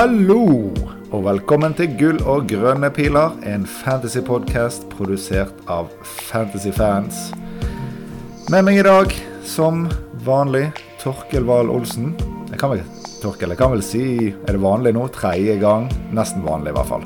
[0.00, 0.70] Hallo,
[1.12, 5.90] og velkommen til Gull og grønne piler, en fantasypodkast produsert av
[6.30, 7.18] Fantasyfans.
[8.48, 9.12] Med meg i dag,
[9.44, 9.82] som
[10.24, 10.70] vanlig,
[11.02, 12.14] Torkel Wahl Olsen.
[12.48, 12.80] Jeg kan vel,
[13.20, 15.04] Torkel, jeg kan vel si Er det vanlig nå?
[15.12, 15.90] Tredje gang?
[16.16, 17.04] Nesten vanlig, i hvert fall.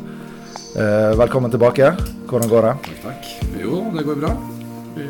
[0.79, 1.97] Eh, velkommen tilbake.
[2.31, 2.75] Hvordan går det?
[2.87, 3.33] Takk, takk.
[3.59, 4.37] Jo, det går bra.
[4.95, 5.09] Vi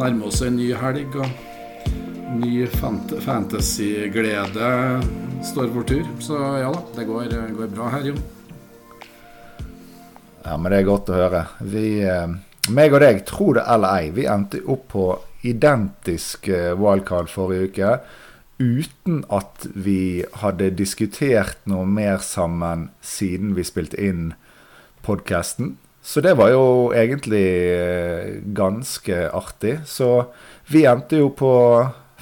[0.00, 4.72] nærmer oss en ny helg, og ny fant fantasy-glede
[5.44, 6.06] står for tur.
[6.22, 8.22] Så ja da, det går, går bra her, Jon.
[10.42, 11.44] Ja, men det er godt å høre.
[11.60, 12.34] Vi, eh,
[12.74, 15.06] meg og deg, tro det eller ei, vi endte opp på
[15.46, 17.92] identisk eh, wildcard forrige uke.
[18.62, 24.32] Uten at vi hadde diskutert noe mer sammen siden vi spilte inn
[25.06, 25.76] podkasten.
[26.02, 29.80] Så det var jo egentlig eh, ganske artig.
[29.86, 30.28] Så
[30.70, 31.54] vi endte jo på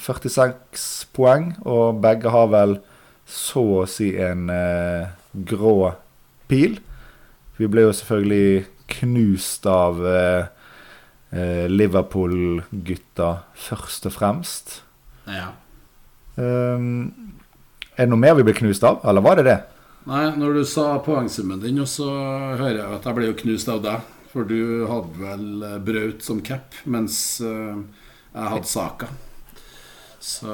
[0.00, 2.80] 46 poeng, og begge har vel
[3.30, 5.92] så å si en eh, grå
[6.50, 6.78] pil.
[7.58, 10.44] Vi ble jo selvfølgelig knust av eh,
[11.30, 13.32] eh, Liverpool-gutta
[13.68, 14.80] først og fremst.
[15.30, 15.52] Ja.
[16.40, 17.34] Um,
[17.94, 19.58] er det noe mer vi ble knust av, eller var det det?
[20.08, 22.08] Nei, når du sa poengsummen din, så
[22.56, 24.08] hører jeg at jeg ble jo knust av deg.
[24.30, 27.80] For du hadde vel eh, Braut som cap, mens eh,
[28.30, 29.10] jeg hadde Saka.
[30.20, 30.46] Så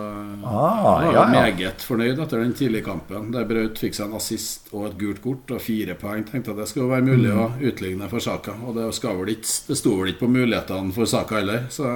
[0.47, 1.31] Ah, jeg var ja, ja.
[1.33, 3.33] meget fornøyd etter den tidlige kampen.
[3.35, 6.23] Der Braut fikk seg en assist og et gult kort og fire poeng.
[6.29, 7.41] Tenkte jeg det skulle være mulig Mm.
[7.43, 8.55] å utligne for Saka.
[8.63, 11.67] Og det, vel ikke, det sto vel ikke på mulighetene for Saka heller.
[11.69, 11.91] Så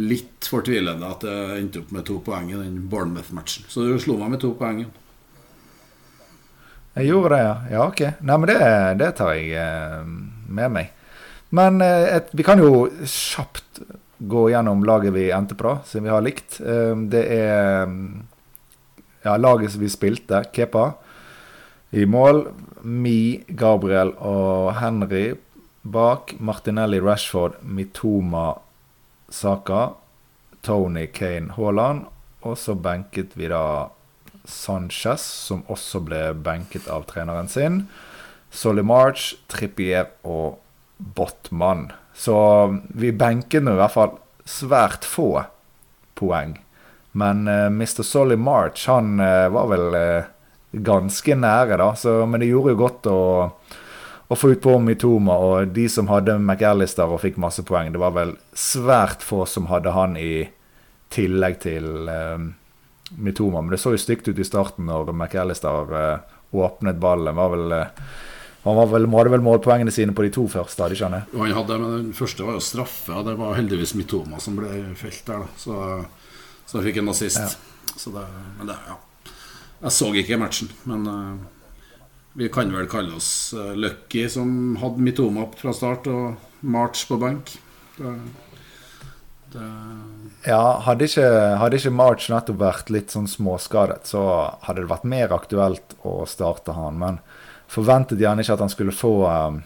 [0.00, 3.64] litt fortvilende at det endte opp med to poeng i den Bournemouth-matchen.
[3.68, 4.86] Så du slo meg med to poeng.
[6.96, 7.54] Jeg gjorde det, ja.
[7.70, 8.00] Ja, ok.
[8.24, 8.58] Nei, men det,
[8.98, 10.00] det tar jeg eh,
[10.48, 10.90] med meg.
[11.54, 13.82] Men eh, et, vi kan jo kjapt
[14.20, 16.60] gå gjennom laget vi endte på, siden vi har likt.
[16.60, 17.88] Eh, det er
[19.24, 20.44] ja, laget som vi spilte.
[20.52, 20.92] Kepa
[21.90, 22.46] i mål.
[22.82, 25.34] Mi, Gabriel og Henry
[25.82, 26.36] bak.
[26.38, 28.54] Martinelli, Rashford, Mitoma,
[29.28, 29.90] Saka.
[30.62, 32.04] Tony, Kane, Haaland.
[32.42, 33.90] Og så benket vi da
[34.48, 37.82] Sanchez, som også ble benket av treneren sin.
[38.50, 40.58] Solly March, Trippier og
[40.98, 41.90] Botman.
[42.14, 42.36] Så
[42.98, 44.16] vi benket nå i hvert fall
[44.48, 45.44] svært få
[46.18, 46.56] poeng.
[47.12, 48.02] Men uh, Mr.
[48.06, 50.28] Solly March, han uh, var vel uh,
[50.72, 51.94] ganske nære, da.
[51.98, 53.20] Så, men det gjorde jo godt å,
[54.30, 55.36] å få ut på Mitoma.
[55.42, 59.70] Og de som hadde McAllister og fikk masse poeng, det var vel svært få som
[59.70, 60.48] hadde han i
[61.10, 62.38] tillegg til eh,
[63.18, 63.62] Mitoma.
[63.62, 67.34] Men det så jo stygt ut i starten når McAllister eh, åpnet ballen.
[67.36, 68.12] Var vel, eh,
[68.64, 71.22] han var vel, hadde vel målpoengene sine på de to første, hadde ikke han det?
[71.32, 74.82] Han hadde, men Den første var jo straffe, og det var heldigvis Mitoma som ble
[75.00, 75.46] felt der.
[75.46, 75.76] da Så,
[76.68, 77.48] så jeg fikk en Ja.
[77.96, 78.26] Så det,
[78.58, 78.98] men det, ja.
[79.80, 81.40] Jeg så ikke matchen, men uh,
[82.36, 87.16] vi kan vel kalle oss uh, lucky som hadde Mitoma fra start og March på
[87.16, 87.56] benk.
[87.96, 88.12] Det,
[89.54, 89.68] det,
[90.44, 91.26] Ja, hadde ikke,
[91.60, 94.22] hadde ikke March nettopp vært litt sånn småskadet, så
[94.68, 97.00] hadde det vært mer aktuelt å starte han.
[97.00, 97.22] Men
[97.70, 99.60] forventet gjerne ikke at han skulle få eh,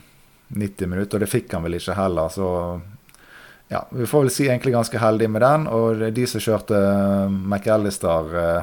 [0.54, 2.28] 90 minutter, og det fikk han vel ikke heller.
[2.32, 2.48] Så
[3.72, 5.66] ja, vi får vel si egentlig ganske heldig med den.
[5.72, 8.62] Og de som kjørte eh, McAllister eh,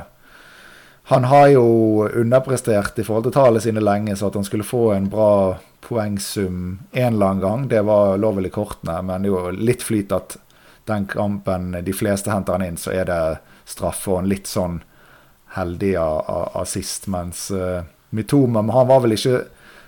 [1.11, 4.91] Han har jo underprestert i forhold til tallene sine lenge, så at han skulle få
[4.93, 8.99] en bra poengsum en eller annen gang, det var vel i kortene.
[9.01, 10.37] Men det er jo litt flyt at
[10.87, 13.23] den kampen de fleste henter han inn, så er det
[13.65, 14.79] straffe og en litt sånn
[15.57, 15.95] heldig
[16.61, 17.09] assist.
[17.11, 19.39] Mens uh, Mitoma men han var vel ikke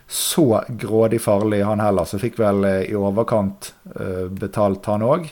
[0.08, 2.06] så grådig farlig, han heller.
[2.06, 5.30] Så fikk vel eh, i overkant uh, betalt, han òg.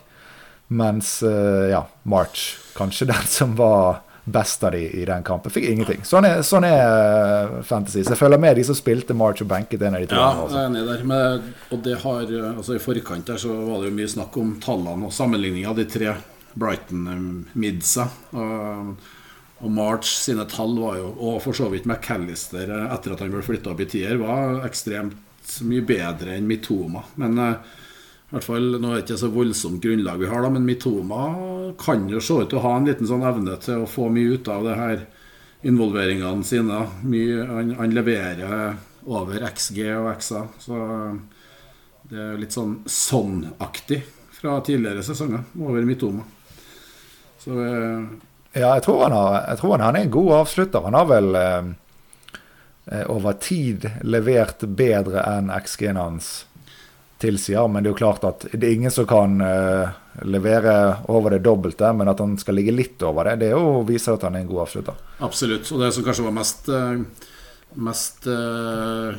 [0.71, 5.65] Mens uh, ja, March, kanskje den som var best av de i den kampen, fikk
[5.69, 6.03] ingenting.
[6.07, 8.03] Sånn er, sånn er fantasy.
[8.05, 10.17] Så jeg følger med de som spilte March og benket en av de to.
[10.17, 10.59] ja, jeg altså.
[10.59, 11.05] er enig der.
[11.11, 14.53] Men, og det har, altså I forkant der så var det jo mye snakk om
[14.63, 16.13] tallene og sammenligning av de tre
[16.53, 18.07] Brighton-midsa.
[18.37, 18.93] Og,
[19.61, 23.33] og March sine tall var jo, og for så vidt McAllister eh, etter at han
[23.33, 27.03] ble flytta opp i tier, var ekstremt mye bedre enn Mitoma.
[27.21, 27.71] Men eh,
[28.31, 31.25] i hvert fall, Nå er det ikke så voldsomt grunnlag vi har, da, men Mitoma
[31.81, 34.37] kan jo se ut til å ha en liten sånn evne til å få mye
[34.37, 35.03] ut av det her
[35.67, 36.79] involveringene sine.
[37.05, 40.79] Mye, han, han leverer over XG og XA, så
[42.11, 44.01] det er litt sånn sånn-aktig
[44.41, 46.25] fra tidligere sesonger over Mitoma.
[47.41, 48.09] Så eh,
[48.53, 50.83] Ja, jeg tror har, jeg tror han, han er en god avslutter.
[50.87, 51.71] Han har vel eh,
[52.91, 56.31] eh, over tid levert bedre enn XG-en hans
[57.21, 57.67] tilsier.
[57.71, 59.93] Men det er jo klart at det er ingen som kan eh,
[60.27, 60.75] levere
[61.13, 64.27] over det dobbelte, men at han skal ligge litt over det, det jo viser at
[64.27, 65.05] han er en god avslutter.
[65.23, 65.71] Absolutt.
[65.71, 67.29] Og det som kanskje var mest eh,
[67.79, 69.15] mest uh,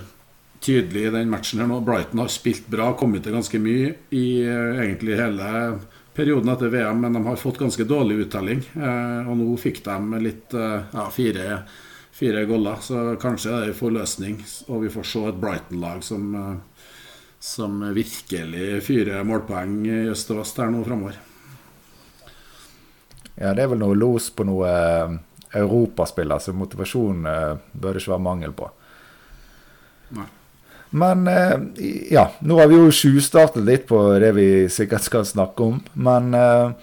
[0.60, 1.80] tydelig i den matchen her nå.
[1.84, 5.52] Brighton har spilt bra, kommet til ganske mye i uh, egentlig hele
[6.16, 8.60] perioden etter VM, men de har fått ganske dårlig uttelling.
[8.74, 11.62] Eh, og nå fikk de litt ja, fire,
[12.12, 14.38] fire goller, så kanskje det er en forløsning.
[14.68, 16.30] Og vi får se et Brighton-lag som,
[17.40, 21.20] som virkelig fyrer målpoeng i øst og vest her nå framover.
[23.34, 24.68] Ja, det er vel noe los på noe
[25.52, 28.68] europaspiller, så motivasjon uh, bør det ikke være mangel på.
[30.16, 30.28] Nei.
[30.92, 31.56] Men uh,
[32.12, 35.80] ja, nå har vi jo tjuvstartet litt på det vi sikkert skal snakke om.
[35.94, 36.74] Men uh,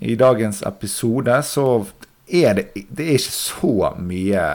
[0.00, 1.66] i dagens episode så
[2.30, 4.46] er det, det er ikke så mye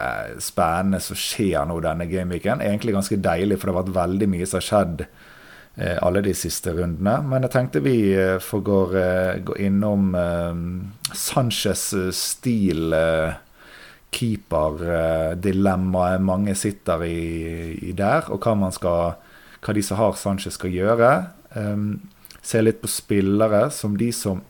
[0.43, 2.63] spennende som skjer nå denne gameweeken.
[2.63, 5.07] Egentlig ganske deilig, for det har vært veldig mye som har skjedd
[5.75, 7.17] alle de siste rundene.
[7.27, 7.97] Men jeg tenkte vi
[8.39, 8.77] får gå,
[9.43, 10.05] gå innom
[11.11, 11.83] Sanchez
[12.15, 12.95] stil
[14.15, 17.19] keeperdilemmaet mange sitter i,
[17.89, 19.15] i, der, og hva, man skal,
[19.61, 21.11] hva de som har Sanchez, skal gjøre.
[21.55, 21.85] Um,
[22.45, 24.41] se litt på spillere som de som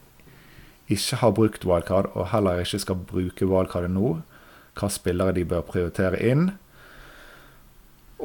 [0.92, 4.10] ikke har brukt wildcard, og heller ikke skal bruke wildcardet nå.
[4.76, 6.50] Hva spillere de bør prioritere inn.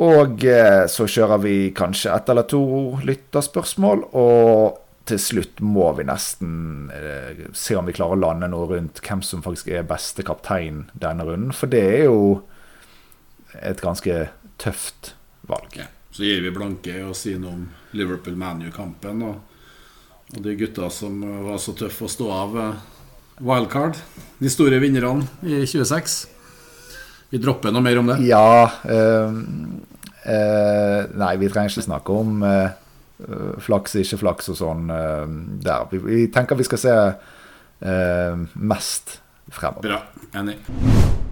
[0.00, 2.62] Og eh, så kjører vi kanskje ett eller to
[3.06, 3.98] lytterspørsmål.
[4.18, 9.02] Og til slutt må vi nesten eh, se om vi klarer å lande noe rundt
[9.04, 11.54] hvem som faktisk er beste kaptein denne runden.
[11.56, 12.40] For det er jo
[13.58, 14.28] et ganske
[14.62, 15.14] tøft
[15.50, 15.74] valg.
[15.78, 17.68] Ja, så gir vi blanke og sier noe om
[17.98, 19.38] Liverpool-ManU-kampen og,
[20.30, 21.18] og, de gutta som
[21.48, 22.84] var så tøffe å stå av eh,
[23.40, 23.98] wildcard.
[24.38, 26.20] De store vinnerne i 26.
[27.30, 28.20] Vi dropper noe mer om det?
[28.26, 28.66] Ja.
[28.84, 29.42] Øh,
[30.26, 32.70] øh, nei, vi trenger ikke snakke om øh,
[33.62, 35.24] flaks, ikke flaks og sånn eh,
[35.64, 35.88] der.
[35.90, 39.18] Vi, vi, tenker vi skal se uh, mest
[39.50, 39.88] fremover.
[39.88, 40.00] Bra.
[40.40, 40.58] Enig.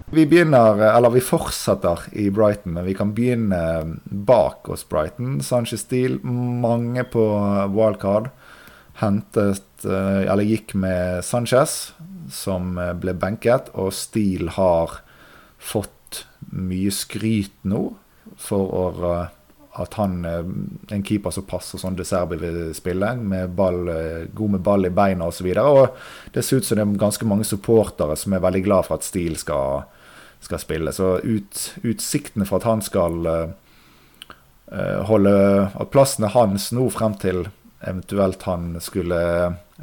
[0.09, 3.61] Vi begynner, eller vi fortsetter i Brighton, men vi kan begynne
[4.03, 5.37] bak oss Brighton.
[5.45, 7.25] Sanchez Steele, mange på
[7.75, 8.31] wildcard.
[8.99, 11.93] Hentet, eller gikk med Sanchez,
[12.33, 13.69] som ble benket.
[13.77, 14.97] Og Steele har
[15.61, 17.83] fått mye skryt nå
[18.41, 19.13] for å
[19.79, 20.39] at han eh,
[20.95, 24.87] en keeper som passer sånn De Serbi vil spille, med ball, eh, god med ball
[24.89, 25.47] i beina osv.
[26.33, 29.07] Det ser ut som det er ganske mange supportere som er veldig glad for at
[29.07, 29.85] Steele skal,
[30.43, 30.93] skal spille.
[30.95, 33.47] Så ut, utsiktene for at han skal uh,
[35.09, 35.31] holde
[35.81, 37.47] At plassen er hans nå frem til
[37.79, 39.19] eventuelt han skulle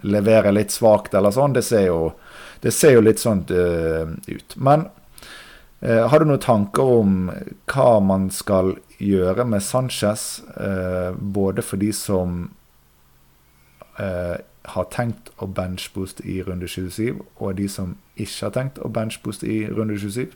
[0.05, 2.11] levere litt svakt eller sånn, det ser jo,
[2.61, 4.57] det ser jo litt sånn uh, ut.
[4.57, 4.91] Men
[5.87, 7.17] har du noen tanker om
[7.69, 8.73] hva man skal
[9.03, 12.51] gjøre med Sanchez, eh, både for de som
[14.01, 18.91] eh, har tenkt å benchbooste i runde 27, og de som ikke har tenkt å
[18.93, 20.33] benchbooste i runde 27?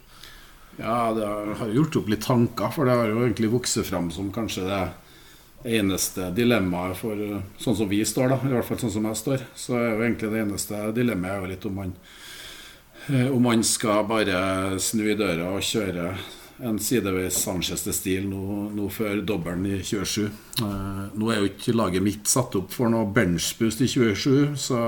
[0.81, 1.27] Ja, det
[1.61, 4.83] har gjort opp litt tanker, for det har jo egentlig vokst fram som kanskje det
[5.81, 7.19] eneste dilemmaet for
[7.61, 9.47] sånn som vi står, da, i hvert fall sånn som jeg står.
[9.59, 11.95] Så er jo egentlig det eneste dilemmaet er jo litt om man,
[13.09, 16.15] eh, om man skal bare snu i døra og kjøre
[16.67, 18.43] en sideveis Sanchez-stil nå,
[18.77, 20.27] nå, før dobbelen i 27.
[20.27, 24.83] Eh, nå er jo ikke laget mitt satt opp for noe benchboost i 27, så,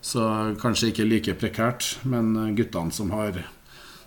[0.00, 1.96] så kanskje ikke like prekært.
[2.08, 3.42] Men guttene som har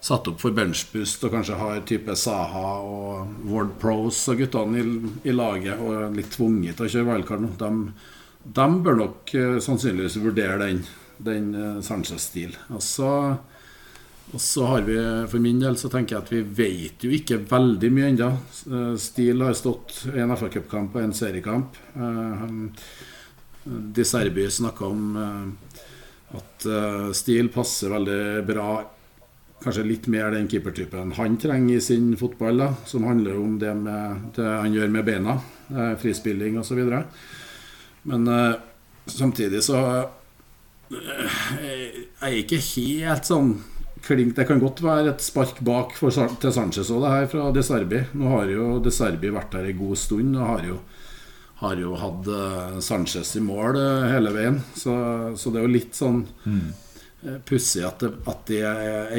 [0.01, 4.95] satt opp for benchboost og kanskje har type Saha og Ward Pros og guttene i,
[5.27, 9.57] i, laget og er litt tvunget til å kjøre wildcard nå, de, bør nok eh,
[9.63, 10.83] sannsynligvis vurdere den,
[11.19, 12.55] den eh, Sanchez-stil.
[12.71, 13.11] Og så
[14.33, 14.95] og så har vi,
[15.29, 18.29] For min del så tenker jeg at vi vet jo ikke veldig mye ennå.
[18.53, 21.79] Steele Stil har stått en FA-cupkamp og en seriekamp.
[21.95, 22.43] Eh,
[23.69, 25.73] De Serbi snakka om eh,
[26.37, 26.67] at
[27.17, 28.69] Stil passer veldig bra
[29.59, 33.73] Kanskje litt mer den keepertypen han trenger i sin fotball, da, som handler om det,
[33.75, 35.33] med, det han gjør med beina,
[35.99, 36.79] frispilling osv.
[38.07, 38.29] Men
[39.03, 39.81] samtidig så
[40.95, 43.51] jeg er ikke helt sånn
[44.05, 44.35] klink.
[44.35, 47.63] Det kan godt være et spark bak for, til Sanchez òg, det her fra De
[47.65, 48.03] Serbi.
[48.19, 50.77] Nå har jo De Serbi vært der en god stund og har jo,
[51.63, 54.61] har jo hatt uh, Sanchez i mål uh, hele veien.
[54.73, 54.93] Så,
[55.39, 56.65] så, det er jo litt sånn mm.
[57.25, 58.63] uh, pussig at, det, at de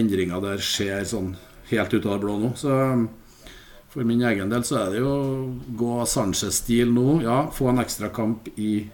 [0.00, 1.34] endringa der skjer sånn
[1.70, 2.54] helt ut av det blå nå.
[2.58, 2.78] Så
[3.90, 5.14] for min egen del så er det jo
[5.78, 7.20] gå Sanchez-stil nå.
[7.26, 8.86] Ja, få en ekstra kamp i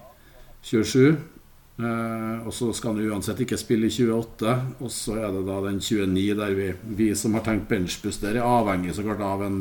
[0.64, 1.35] 27.
[1.76, 4.54] Eh, og så skal han uansett ikke spille i 28.
[4.80, 8.40] Og så er det da den 29 der vi, vi som har tenkt benchbuss der,
[8.40, 9.60] er avhengig så klart av en,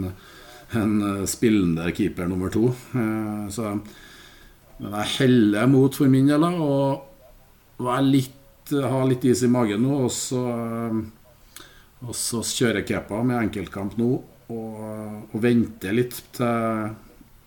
[0.79, 2.69] en eh, spillende keeper nummer to.
[2.95, 3.77] Eh, så
[4.75, 6.71] men jeg heller mot for min del å
[7.79, 10.41] ha litt is i magen nå, og så,
[12.03, 14.09] og så kjører Kepa med enkeltkamp nå.
[14.51, 16.91] og venter litt til,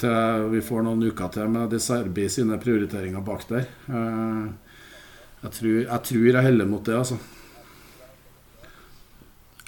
[0.03, 3.67] til, vi får noen uker til med De Serbi sine prioriteringer bak der.
[3.89, 4.47] Eh,
[5.43, 7.19] jeg tror jeg, tror jeg heller mot det, altså.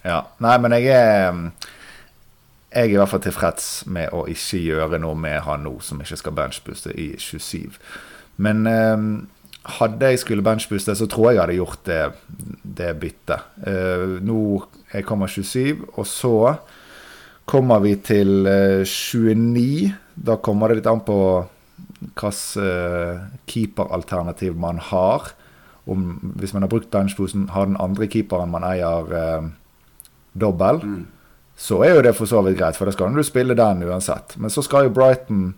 [0.05, 0.23] Ja.
[0.41, 1.45] Nei, men jeg er
[2.71, 5.99] jeg er i hvert fall tilfreds med å ikke gjøre noe med han nå som
[6.03, 7.79] ikke skal benchbooste i 27.
[8.39, 9.07] Men eh,
[9.81, 12.03] hadde jeg skulle benchbooste, så tror jeg jeg hadde gjort det,
[12.79, 13.49] det byttet.
[13.67, 14.39] Eh, nå
[14.93, 16.37] jeg kommer 27, og så
[17.51, 19.91] kommer vi til eh, 29.
[20.21, 21.21] Da kommer det litt an på
[22.01, 25.31] hvilket eh, keeperalternativ man har.
[25.91, 29.49] Om, hvis man har brukt benchposen, har den andre keeperen man eier, eh,
[30.37, 30.85] dobbel.
[30.85, 31.09] Mm
[31.61, 34.33] så er jo det for så vidt greit, for da skal du spille den uansett.
[34.41, 35.51] Men så skal jo Brighton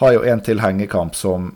[0.00, 1.52] ha jo en til hengekamp som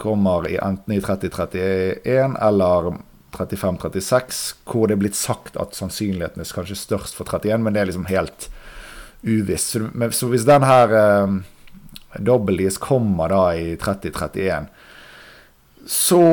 [0.00, 2.94] kommer i enten i 30-31 eller
[3.36, 7.82] 35-36, hvor det er blitt sagt at sannsynligheten er kanskje størst for 31, men det
[7.82, 8.48] er liksom helt
[9.20, 9.76] uvisst.
[9.76, 9.84] Så,
[10.16, 11.36] så hvis den her eh,
[12.18, 14.66] dobbeltdies kommer da i 30-31,
[15.86, 16.24] så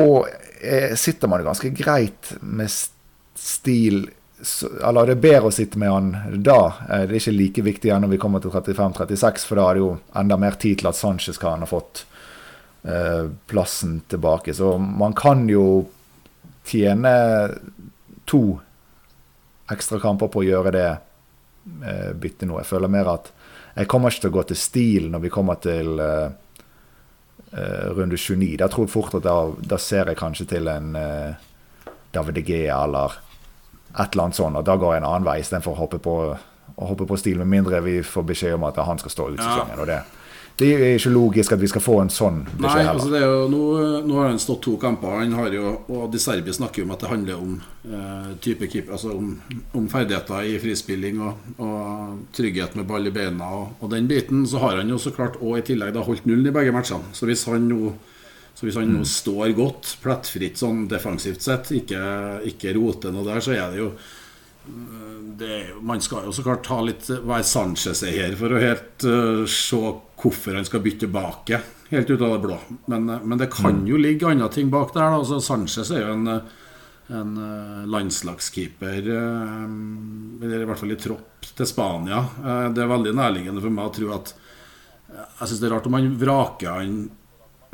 [0.60, 4.06] eh, sitter man ganske greit med stil
[4.82, 6.60] eller det er bedre å sitte med han da.
[6.88, 9.84] Eh, det er ikke like viktig når vi kommer til 35-36, for da er det
[9.84, 12.04] jo enda mer tid til at Sanchez kan ha fått
[12.82, 14.54] eh, plassen tilbake.
[14.54, 15.86] Så man kan jo
[16.66, 17.14] tjene
[18.28, 18.42] to
[19.72, 22.58] ekstra kamper på å gjøre det eh, byttet nå.
[22.60, 23.30] Jeg føler mer at
[23.74, 26.28] jeg kommer ikke til å gå til stil når vi kommer til uh,
[27.56, 28.56] uh, runde 29.
[28.60, 29.36] Da tror jeg fort at da,
[29.74, 33.16] da ser jeg kanskje til en uh, David De Gea eller
[33.92, 36.16] et eller annet sånt, og da går jeg en annen vei istedenfor å hoppe på,
[36.32, 39.40] å hoppe på stil, med mindre vi får beskjed om at han skal stå ut
[39.40, 39.80] sesongen.
[39.80, 39.98] og det
[40.60, 43.30] det er ikke logisk at vi skal få en sånn beskjed Nei, altså det er
[43.30, 43.62] jo, nå,
[44.04, 45.16] nå, har han stått to kamper.
[45.22, 47.56] Han har jo, og De Serbi snakker jo om at det handler om
[47.88, 49.32] eh, type keeper, altså om,
[49.72, 54.44] om, ferdigheter i frispilling og, og, trygghet med ball i beina og, og, den biten.
[54.48, 57.14] Så har han jo så klart og i tillegg da holdt nullen i begge matchene.
[57.16, 57.94] Så hvis han nå
[58.52, 62.02] så hvis han nå står godt, plettfritt sånn defensivt sett, ikke,
[62.52, 63.94] ikke roter noe der, så er det jo
[65.38, 69.42] det, Man skal jo så klart ta litt være Sanchez her for å helt uh,
[69.50, 69.80] se
[70.22, 71.60] hvorfor han skal bytte tilbake,
[71.90, 72.58] helt ut av det blå.
[72.92, 75.18] Men, uh, men det kan jo ligge andre ting bak der.
[75.18, 76.30] Altså, Sanchez er jo en,
[77.12, 82.22] en uh, landslagskeeper, eller i hvert fall i tropp til Spania.
[82.72, 84.30] det er veldig nærliggende for meg å tro at
[85.12, 86.94] Jeg syns det er rart om han vraker han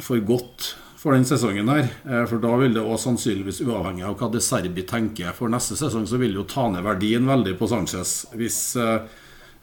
[0.02, 1.86] for godt for den sesongen her.
[2.10, 5.78] Eh, for da vil det også sannsynligvis, uavhengig av hva De Serbi tenker for neste
[5.78, 8.60] sesong, så vil det jo ta ned verdien veldig på Sanchez hvis,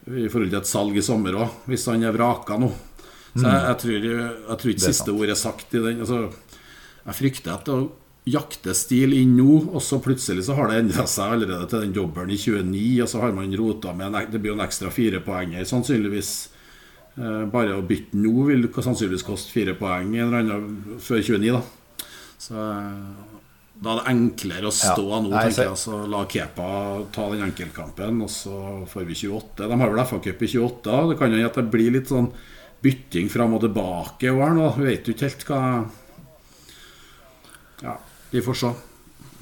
[0.06, 2.72] i forhold til et salg i sommer òg, hvis han er vraka nå.
[3.36, 6.02] Så jeg, jeg, tror, jeg tror ikke siste ord er sagt i den.
[6.06, 6.20] Altså,
[7.06, 7.80] jeg frykter at å
[8.26, 11.94] jakte stil inn nå, og så plutselig så har det endra seg allerede til den
[11.98, 14.94] dobbelen i 29, og så har man rota med en, Det blir jo en ekstra
[14.94, 16.36] fire poenger, sannsynligvis
[17.16, 21.54] Eh, bare å bytte nå vil sannsynligvis koste fire poeng en eller annen før 29.
[21.56, 21.62] da
[22.44, 23.35] Så eh,
[23.76, 25.20] da er det enklere å stå ja.
[25.20, 25.78] nå, tenker jeg.
[25.80, 26.68] Så la Kepa
[27.16, 28.58] ta den enkeltkampen, og så
[28.90, 29.68] får vi 28.
[29.68, 31.00] De har vel FA-cup i 28.
[31.12, 32.32] Det kan jo hende at det blir litt sånn
[32.86, 34.70] bytting fram og tilbake i år nå.
[34.80, 35.62] Vet jo ikke helt hva
[37.84, 37.98] Ja,
[38.32, 38.72] vi får se.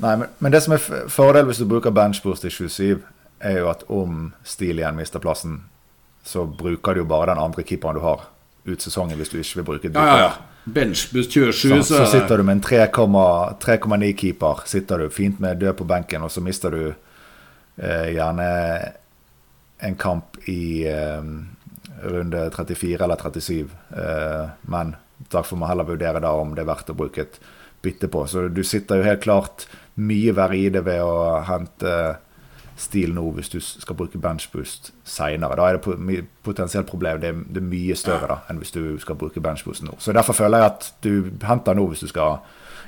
[0.01, 0.81] Nei, men, men det som er
[1.13, 3.03] fordelen hvis du bruker benchboost i 27,
[3.43, 5.61] er jo at om Stil igjen mister plassen,
[6.25, 8.25] så bruker du jo bare den andre keeperen du har
[8.63, 10.31] ut sesongen hvis du ikke vil bruke ja, ja, ja.
[10.63, 14.63] Benchboost 27, så, så, sitter du med en 3,9-keeper.
[14.65, 16.83] Sitter du fint med død på benken, og så mister du
[17.77, 18.47] eh, gjerne
[19.83, 21.25] en kamp i eh,
[22.03, 23.67] runde 34 eller 37.
[23.97, 27.41] Eh, men da får man heller vurdere da om det er verdt å bruke et
[27.83, 28.23] bytte på.
[28.27, 29.67] Så du sitter jo helt klart
[29.99, 31.97] mye verre i det ved å hente
[32.83, 35.57] stil nå hvis du skal bruke benchboost seinere.
[35.59, 37.21] Da er det potensielt problem.
[37.23, 39.97] Det er, det er mye større da, enn hvis du skal bruke benchboost nå.
[39.99, 41.13] Så Derfor føler jeg at du
[41.47, 42.43] henter nå hvis du skal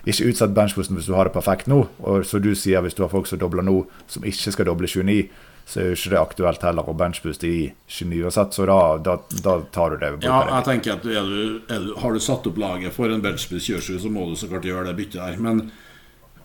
[0.06, 1.86] ikke utsette benchboosten hvis du har det perfekt nå.
[2.06, 4.90] Og så du sier hvis du har folk som dobler nå, som ikke skal doble
[4.92, 5.26] 29,
[5.66, 8.54] så er jo ikke det aktuelt heller å benchbooste i 29 uansett.
[8.54, 10.12] Så da, da, da, tar du det.
[10.28, 13.24] Ja, jeg tenker at er du, er du, Har du satt opp laget for en
[13.24, 15.42] benchboost 27, så må du så klart gjøre det byttet der.
[15.42, 15.66] Men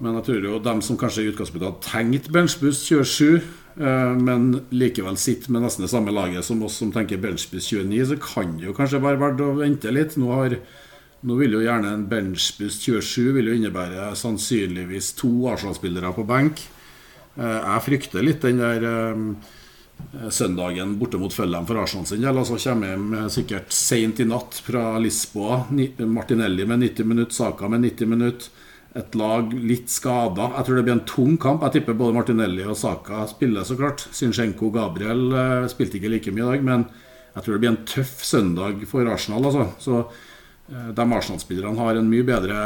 [0.00, 3.40] men jeg tror jo dem som kanskje i utgangspunktet har tenkt benchboost 27,
[3.85, 8.07] eh, men likevel sitter med nesten det samme laget som oss som tenker benchboost 29,
[8.09, 10.16] så kan det jo kanskje være verdt å vente litt.
[10.21, 10.57] Nå, har,
[11.21, 16.64] nå vil jo gjerne en benchboost 27 vil jo innebære sannsynligvis to Arsenal-spillere på benk.
[17.37, 22.40] Eh, jeg frykter litt den der eh, søndagen borte mot Følham for Arsenal sin del.
[22.40, 25.66] Altså kommer hjem sikkert seint i natt fra Lisboa.
[26.09, 28.69] Martinelli med 90 minutter, Saka med 90 minutter.
[28.99, 30.49] Et lag litt skada.
[30.57, 31.63] Jeg tror det blir en tung kamp.
[31.67, 34.03] Jeg tipper både Martinelli og Saka spiller, så klart.
[34.17, 36.87] Zinchenko Gabriel uh, spilte ikke like mye i dag, men
[37.37, 39.47] jeg tror det blir en tøff søndag for Arsenal.
[39.47, 39.69] Altså.
[39.79, 42.65] Så uh, de Arsenal-spillerne har en mye bedre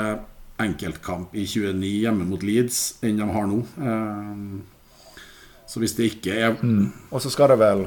[0.65, 3.61] enkeltkamp i 29 hjemme mot Leeds enn de har nå.
[3.77, 5.21] Uh,
[5.69, 7.13] så hvis det ikke er mm.
[7.17, 7.87] Og så skal det vel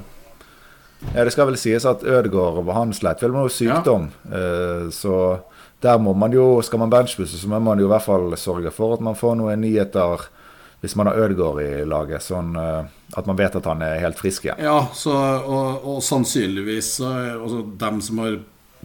[1.13, 4.07] ja, Det skal vel sies at Ødegaard han slet vel med noe sykdom.
[4.25, 4.89] Ja.
[4.91, 5.13] så
[5.81, 8.73] der må man jo, skal man benchbusse, så må man jo i hvert fall sørge
[8.73, 10.27] for at man får noen nyheter
[10.81, 12.85] hvis man har Ødegaard i laget, sånn uh,
[13.17, 14.61] at man vet at han er helt frisk igjen.
[14.61, 18.37] Ja, så, og, og, sannsynligvis altså, dem som har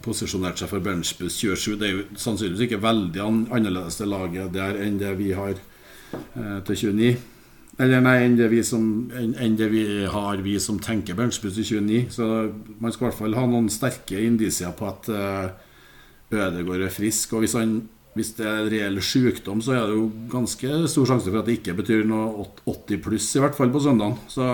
[0.02, 4.80] posisjonert seg for benchbuss 27, det er jo sannsynligvis ikke veldig annerledes det laget der
[4.80, 7.10] enn det vi har eh, til 29.
[7.82, 11.66] Eller nei, enn det, vi som, enn, det vi har, vi som tenker benchbuss i
[11.66, 12.00] 29.
[12.14, 12.28] Så
[12.80, 15.71] man skal i hvert fall ha noen sterke indisier på at uh,
[16.38, 17.34] Ødegaard er frisk.
[17.36, 17.76] Og hvis, han,
[18.16, 21.60] hvis det er reell sykdom, så er det jo ganske stor sjanse for at det
[21.60, 24.18] ikke betyr noe 80 pluss, i hvert fall på søndagen.
[24.32, 24.48] Så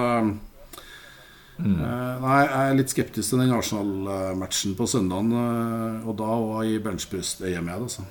[1.63, 1.75] mm.
[1.75, 6.73] eh, Nei, jeg er litt skeptisk til den Arsenal-matchen på søndagen, eh, og da òg
[6.75, 8.07] i benchboost-øyemed, altså.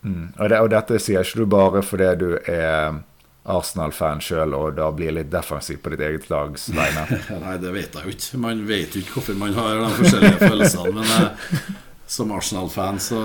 [0.00, 0.32] Mm.
[0.38, 3.02] Og, det, og, dette sier ikke du bare fordi du er
[3.48, 7.06] Arsenal-fan sjøl og da blir litt defensiv på ditt eget lags vegne?
[7.44, 8.40] Nei, det vet jeg jo ikke.
[8.42, 10.92] Man vet jo ikke hvorfor man har de forskjellige følelsene.
[10.98, 11.70] Men eh,
[12.10, 13.22] som Arsenal-fan så,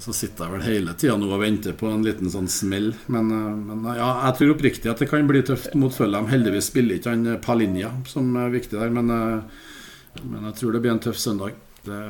[0.00, 2.94] så sitter jeg vel hele tida nå og venter på en liten sånn smell.
[3.12, 6.30] Men, eh, men ja, jeg tror oppriktig at det kan bli tøft mot Fulham.
[6.32, 8.96] Heldigvis spiller ikke han Palinja, som er viktig der.
[8.96, 11.60] Men, eh, men jeg tror det blir en tøff søndag.
[11.86, 12.00] Det,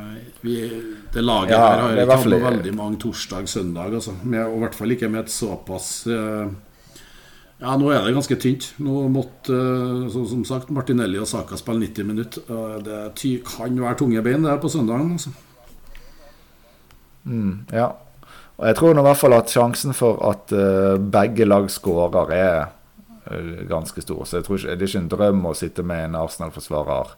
[0.41, 0.55] vi,
[1.13, 3.99] det laget ja, her har ikke hatt veldig mange torsdag-søndag.
[3.99, 4.15] Altså.
[4.25, 6.47] og i hvert fall ikke med et såpass uh,
[7.61, 8.71] Ja, nå er det ganske tynt.
[8.85, 12.49] Nå måtte, uh, så, som sagt, Martinelli og Saka spille 90 minutter.
[12.49, 15.13] Uh, det ty, kan være tunge bein det her på søndagen.
[15.19, 15.35] Altså.
[17.27, 17.93] Mm, ja.
[18.57, 20.53] Og jeg tror nå i hvert fall at sjansen for at
[21.13, 24.23] begge lag skårer, er ganske stor.
[24.25, 27.11] Så jeg tror ikke, det er ikke en drøm å sitte med en Arsenal-forsvarer.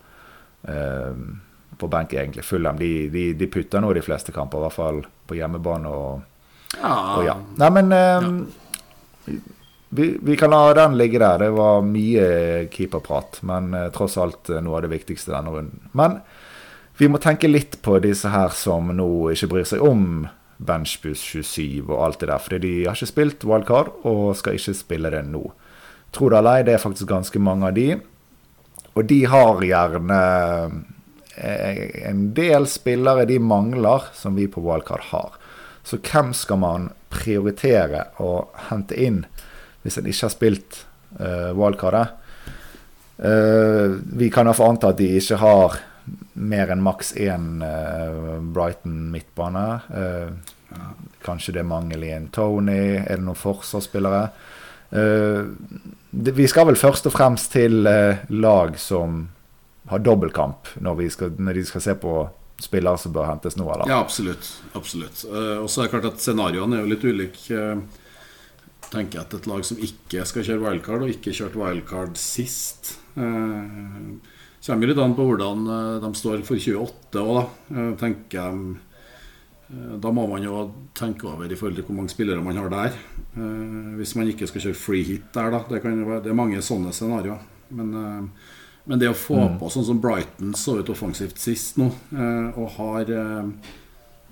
[0.66, 1.38] Uh,
[1.76, 2.44] på benk, egentlig.
[2.44, 5.92] Fulham de, de, de, putter nå de fleste kamper, i hvert fall på hjemmebane.
[5.92, 6.94] Og, ja.
[7.18, 7.36] Og ja.
[7.60, 8.40] Nei, men um,
[9.26, 9.36] ja.
[9.88, 11.44] vi, vi, kan la den ligge der.
[11.44, 12.26] Det var mye
[12.74, 15.86] keeperprat, men uh, tross alt uh, noe av det viktigste denne runden.
[15.98, 16.20] Men
[16.98, 20.26] vi må tenke litt på disse her som nå ikke bryr seg om
[20.58, 22.42] Benchbus 27 og alt det der.
[22.42, 25.44] Fordi de har ikke spilt wildcard og skal ikke spille det nå.
[26.10, 27.92] Tro det eller ei, det er faktisk ganske mange av de.
[28.98, 30.97] Og de har gjerne Eh,
[31.38, 35.36] en del spillere de mangler, som vi på Wildcard har.
[35.88, 39.22] Så hvem skal man prioritere å hente inn
[39.84, 40.80] hvis en ikke har spilt
[41.16, 42.10] uh, wildcardet?
[43.18, 45.78] Uh, vi kan iallfall anta at de ikke har
[46.38, 49.64] mer enn maks én uh, Brighton midtbane.
[49.88, 50.76] Uh,
[51.24, 52.98] kanskje det er mangel i en Tony.
[53.00, 54.28] Er det noen forsvarsspillere?
[54.92, 55.56] Uh,
[56.12, 59.26] vi skal vel først og fremst til lag som
[59.88, 61.02] ha dobbeltkamp når,
[61.38, 62.14] når, de skal se på
[62.60, 63.68] spillere som bør hentes nå?
[63.72, 63.90] Eller?
[63.90, 64.50] Ja, absolutt.
[64.78, 65.22] absolutt.
[65.30, 67.68] Uh, og så er det klart at Scenarioene er jo litt ulike.
[68.88, 72.96] Tenker jeg at et lag som ikke skal kjøre wildcard, og ikke kjørt wildcard sist
[73.18, 74.18] uh,
[74.68, 75.62] Kommer litt an på hvordan
[76.02, 77.84] de står for 28 òg, da.
[77.96, 78.56] tenker jeg
[80.02, 80.58] da må man jo
[80.98, 82.98] tenke over i forhold til hvor mange spillere man har der.
[83.96, 85.62] hvis man ikke skal kjøre free hit der, da.
[85.70, 87.46] Det, være, det er mange sånne scenarioer.
[87.78, 87.94] Men
[88.88, 89.58] men det å få mm.
[89.60, 93.50] på sånn som Brighton så ut offensivt sist nå, eh, og har eh,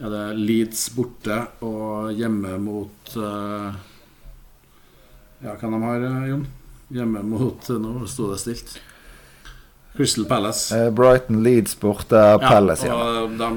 [0.01, 3.77] ja, det er Leeds borte og hjemme mot eh,
[5.45, 6.47] Ja, hva de har, Jon?
[6.97, 8.77] Hjemme mot Nå sto det stilt.
[9.97, 10.77] Crystal Palace.
[10.97, 13.51] Brighton, Leeds borte, Palace ja, og de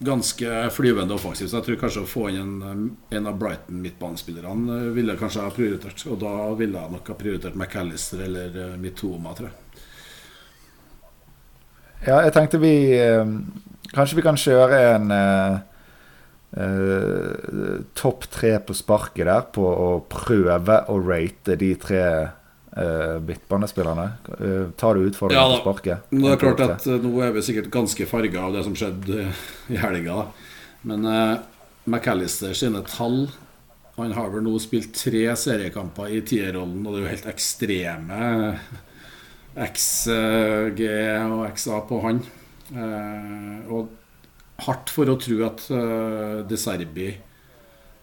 [0.00, 1.50] ganske flyvende offensivt.
[1.50, 5.44] Så jeg tror kanskje å få inn en, en av Brighton midtbanespillerne eh, ville kanskje
[5.44, 6.04] ha prioritert.
[6.08, 9.56] Og da ville jeg nok ha prioritert McAllister eller uh, Mitoma, tror jeg.
[12.06, 12.96] Ja, jeg tenkte vi
[13.90, 15.56] Kanskje vi kan kjøre en eh,
[17.98, 22.04] topp tre på sparket der, på å prøve å rate de tre
[22.76, 24.06] uh, midtbanespillerne?
[24.40, 26.10] Uh, tar du utfordringen ja, på sparket?
[26.10, 29.28] Det er klart at uh, Nå er vi sikkert ganske farga av det som skjedde
[29.72, 30.24] i helga.
[30.88, 31.38] Men uh,
[31.90, 33.24] McAllister sine tall
[33.96, 38.20] Han har vel nå spilt tre seriekamper i tierrollen, og det er jo helt ekstreme
[39.60, 40.80] XG
[41.26, 42.20] og XA på han.
[43.66, 43.90] og
[44.62, 45.66] hardt for å tro at
[46.48, 47.10] De Serbi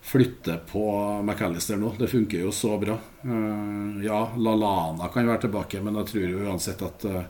[0.07, 1.91] flytte på McAllister nå.
[1.99, 2.93] Det funker jo så bra.
[3.25, 7.25] Uh, ja, LaLana kan være tilbake, men jeg tror jo uansett at uh,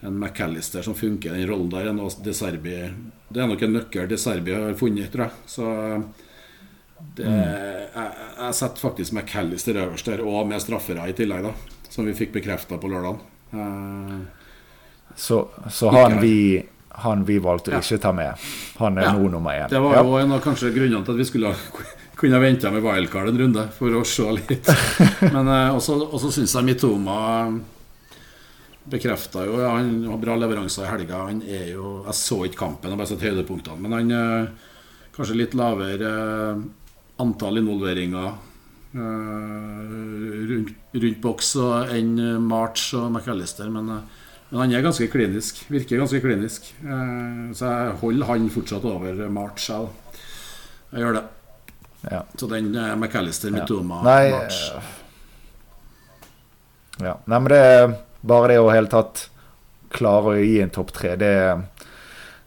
[0.00, 1.92] en McAllister som funker i den rollen der.
[1.92, 2.74] Er De Serbi,
[3.28, 5.46] det er nok en nøkkel De Serbi har funnet, tror jeg.
[5.54, 5.68] Så
[7.14, 11.78] det, jeg, jeg setter faktisk McAllister øverst der, og med straffere i tillegg, da.
[11.90, 13.22] Som vi fikk bekrefta på lørdag.
[13.54, 14.18] Uh,
[15.14, 16.66] så, så han vi
[17.00, 17.80] han vi valgte å ja.
[17.80, 18.50] ikke ta med.
[18.82, 19.14] Han er ja.
[19.14, 19.70] nå nummer én.
[19.70, 21.54] Det var jo en av kanskje grunnene til at vi skulle
[22.20, 24.68] kunne venta med wildcard en runde for å se litt.
[25.34, 27.20] Men eh, også syns jeg Mitoma
[28.90, 31.24] bekrefta jo ja, Han har bra leveranser i helga.
[31.30, 33.80] Han er jo Jeg så ikke kampen, jeg har bare sett høydepunktene.
[33.84, 34.70] Men han eh,
[35.16, 36.62] kanskje litt lavere eh,
[37.20, 38.46] antall involveringer
[38.90, 41.52] rundt, rundt boks
[41.94, 43.68] enn March og McAllister.
[43.70, 43.92] Men
[44.50, 45.60] men han er ganske klinisk.
[45.70, 46.72] Virker ganske klinisk.
[46.82, 49.68] Eh, så jeg holder han fortsatt over March.
[49.70, 50.24] Jeg,
[50.90, 51.26] jeg gjør det.
[52.00, 52.24] Ja.
[52.34, 54.38] Så den uh, McAllister, Mitoma, ja.
[54.38, 54.82] March eh,
[57.00, 57.18] Ja.
[57.24, 59.26] Nei, men det er bare det å helt tatt
[59.90, 61.32] klare å gi en topp tre, det,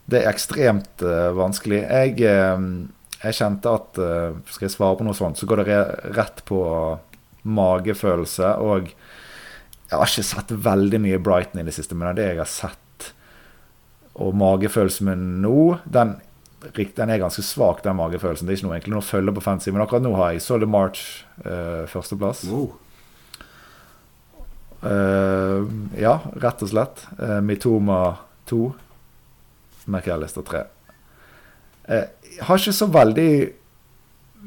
[0.06, 1.82] det, er ekstremt uh, vanskelig.
[1.82, 5.80] Jeg, uh, jeg, kjente at uh, skal jeg svare på noe sånt, så går det
[6.16, 6.60] rett på
[7.44, 8.54] magefølelse.
[8.64, 12.50] Og jeg har ikke sett veldig mye Brighton i det siste, men det jeg har
[12.50, 13.10] sett,
[14.14, 15.58] og magefølelsen min nå,
[15.90, 16.16] den,
[16.72, 18.46] den, er ganske svak, den magefølelsen.
[18.46, 20.44] Det er ikke noe egentlig noe å følge på fancy, men akkurat nå har jeg
[20.44, 21.04] Solid March
[21.44, 22.44] uh, førsteplass.
[22.50, 22.72] Wow.
[24.84, 25.64] Uh,
[25.98, 27.04] ja, rett og slett.
[27.18, 28.00] Uh, Mitoma
[28.50, 28.62] 2.
[29.84, 30.64] McAllister 3.
[31.84, 33.30] Jeg har ikke så veldig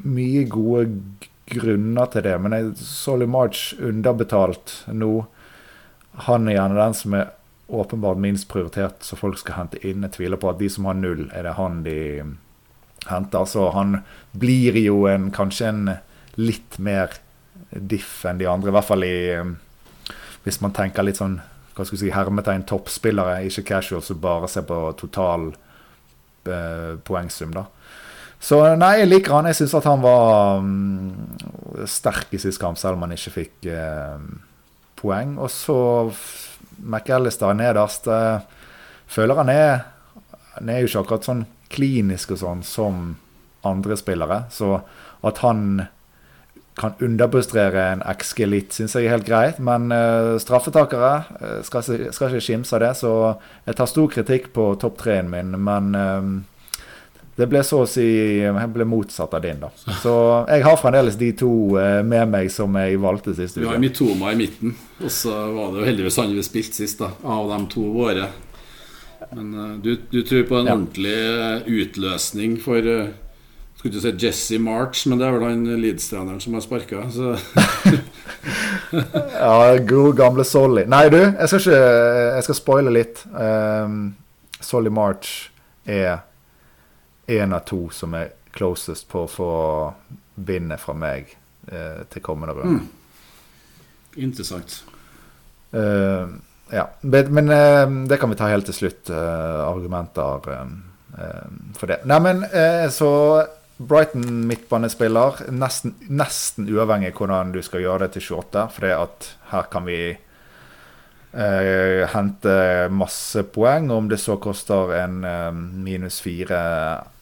[0.10, 0.88] mye gode
[1.48, 5.12] grunner til det, men Solid March underbetalt nå.
[6.28, 7.30] Han er gjerne den som er
[7.68, 10.06] åpenbart minst prioritert, så folk skal hente inn.
[10.08, 12.00] Jeg tviler på at de som har null, er det han de
[13.10, 13.46] henter.
[13.46, 14.02] Så han
[14.32, 15.84] blir jo en, kanskje en
[16.40, 17.20] litt mer
[17.72, 19.18] diff enn de andre, i hvert fall i
[20.48, 21.42] Hvis man tenker litt sånn
[21.76, 25.52] hva skal si, hermetegn toppspillere, ikke casual, så bare se på total
[26.50, 27.68] eh, poengsum, da.
[28.40, 29.50] Så nei, jeg liker han.
[29.50, 31.14] Jeg syns at han var um,
[31.90, 34.18] sterk i sist kamp, selv om han ikke fikk uh,
[34.98, 35.36] poeng.
[35.42, 35.78] Og så
[36.78, 38.08] McAllister nederst.
[39.08, 39.86] Føler han er
[40.58, 43.02] Han er jo ikke akkurat sånn klinisk og sånn som
[43.68, 44.40] andre spillere.
[44.50, 44.80] Så
[45.22, 45.86] at han
[46.78, 49.60] kan underbustrere en XG litt, syns jeg er helt greit.
[49.62, 53.14] Men uh, straffetakere skal, skal, ikke skimse av det, så
[53.66, 55.54] jeg tar stor kritikk på topp treen min.
[55.62, 56.26] Men uh,
[57.38, 58.04] det ble så å si
[58.42, 59.70] jeg ble motsatt av din, da.
[60.02, 60.14] Så
[60.50, 63.62] jeg har fremdeles de to eh, med meg som jeg valgte sist uke.
[63.62, 67.04] Vi har Mitoma i midten, og så var det jo heldigvis han vi spilte sist,
[67.04, 68.26] da, av de to våre.
[69.30, 70.74] Men uh, du, du, tror på en ja.
[70.74, 72.86] ordentlig eh, utløsning for
[73.78, 77.36] Skulle ikke si Jesse March, men det er vel han Leeds-treneren som har sparka, så
[79.44, 80.88] Ja, god gamle Solly.
[80.90, 81.84] Nei, du, jeg skal ikke
[82.38, 83.22] Jeg skal spoile litt.
[83.30, 84.16] Um,
[84.64, 85.52] Solly March
[85.86, 86.24] er
[87.28, 89.52] én av to som er closest på å få
[90.48, 91.34] vinne fra meg
[91.68, 92.86] eh, til kommende runde.
[92.86, 92.94] Mm.
[94.18, 94.84] Interessant.
[95.74, 96.28] Uh,
[96.70, 96.90] ja.
[97.02, 99.12] Men uh, det kan vi ta helt til slutt.
[99.12, 100.68] Uh, argumenter
[101.74, 102.04] for det.
[102.06, 102.44] Neimen,
[102.94, 103.08] så
[103.82, 108.66] Brighton midtbanespiller, nesten, nesten uavhengig hvordan du skal gjøre det til 28.
[108.76, 109.98] For at her kan vi
[112.14, 112.54] hente
[112.94, 113.90] masse poeng.
[113.96, 115.18] Om det så koster en
[115.88, 116.62] minus fire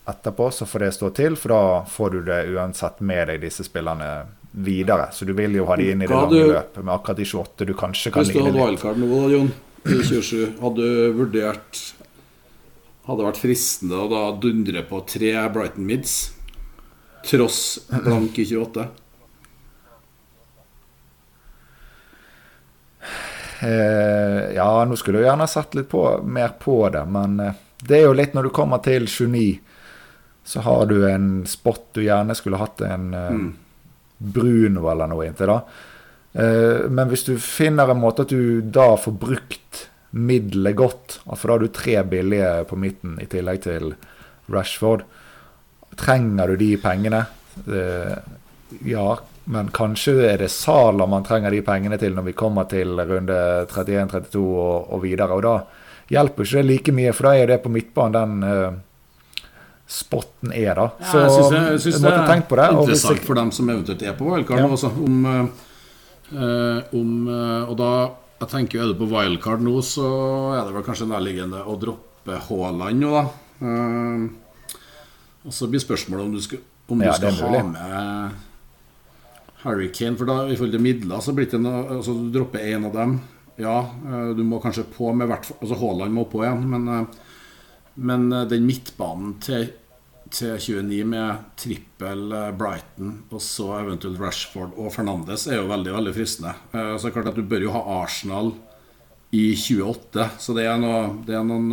[0.06, 3.66] etterpå, så får det stå til, for da får du det uansett med deg disse
[3.66, 4.10] spillerne
[4.56, 5.10] videre.
[5.12, 7.26] Så du vil jo ha de inn i det lange du, løpet, med akkurat de
[7.26, 8.38] 28 du kanskje kan lide litt.
[8.38, 9.52] Hvis du hadde wildcard nå, da, Jon,
[9.86, 11.86] i 27, hadde du vurdert
[13.06, 16.14] Hadde vært fristende å da dundre på tre Brighton Mids,
[17.30, 17.60] tross
[17.92, 18.86] blank i 28?
[23.62, 28.00] Eh, ja, nå skulle du gjerne sett litt på, mer på det, men eh, det
[28.00, 29.46] er jo litt når du kommer til 29
[30.46, 33.50] så har du en spot du gjerne skulle hatt en uh, mm.
[34.18, 35.50] Bruno eller noe inntil.
[35.50, 35.60] da.
[36.38, 41.48] Uh, men hvis du finner en måte at du da får brukt middelet godt, for
[41.48, 43.96] da har du tre billige på midten i tillegg til
[44.54, 45.04] Rashford,
[45.98, 47.26] trenger du de pengene?
[47.66, 48.14] Uh,
[48.86, 49.10] ja,
[49.50, 53.42] men kanskje er det Sala man trenger de pengene til når vi kommer til runde
[53.66, 55.34] 31-32 og, og, videre.
[55.34, 55.58] Og da
[56.14, 58.84] hjelper ikke det like mye, for da er det på midtbanen den
[59.86, 60.88] spotten er, da.
[61.00, 64.30] Så jeg syns, jeg syns det er det, interessant for dem som eventuelt er på
[64.30, 64.64] wildcard.
[64.64, 64.70] Ja.
[64.70, 67.92] Altså, om, uh, om uh, Og da
[68.42, 70.08] jeg tenker er du på wildcard nå, så
[70.56, 73.26] er det vel kanskje nærliggende å droppe Haaland nå, da.
[73.62, 74.26] Uh,
[75.46, 78.44] og så blir spørsmålet om du skal, om du ja, skal ha med
[79.66, 80.18] Harry Kane.
[80.18, 82.96] For da i forhold til midler så blir det noe, altså, du dropper én av
[82.96, 83.20] dem.
[83.62, 83.78] ja,
[84.10, 87.06] eh, du må kanskje på med hvert Altså Haaland må på igjen, men, eh,
[87.96, 89.70] men eh, den midtbanen til,
[90.36, 95.94] til 29 med trippel eh, Brighton og så eventuelt Rashford og Fernandes er jo veldig
[95.96, 96.56] veldig fristende.
[96.74, 98.54] Eh, Så det er klart at du bør jo ha Arsenal
[99.36, 101.72] i 28, så det er, noe, det er, noen,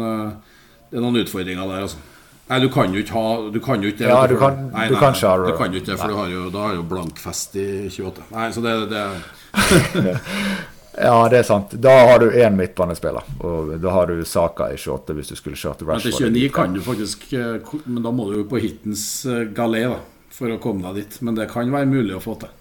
[0.91, 2.01] det er noen utfordringer der, altså.
[2.49, 4.09] Nei, du kan jo ikke ha Du kan jo ikke det.
[4.11, 5.37] Ja, du kan- nei, du kan ikke ha.
[5.47, 8.25] Du kan jo ikke det, for du har jo, da har jo blankfest i 28.
[8.35, 9.05] Nei, så det, det
[10.99, 11.73] Ja, det er sant.
[11.81, 13.25] Da har du én midtbanespiller.
[13.41, 16.75] Og da har du Saka i 28 hvis du skulle kjørt Men til 29 kan
[16.75, 20.01] du faktisk eh, Men da må du jo på hitens eh, galé da
[20.33, 21.17] for å komme deg dit.
[21.25, 22.53] Men det kan være mulig å få til.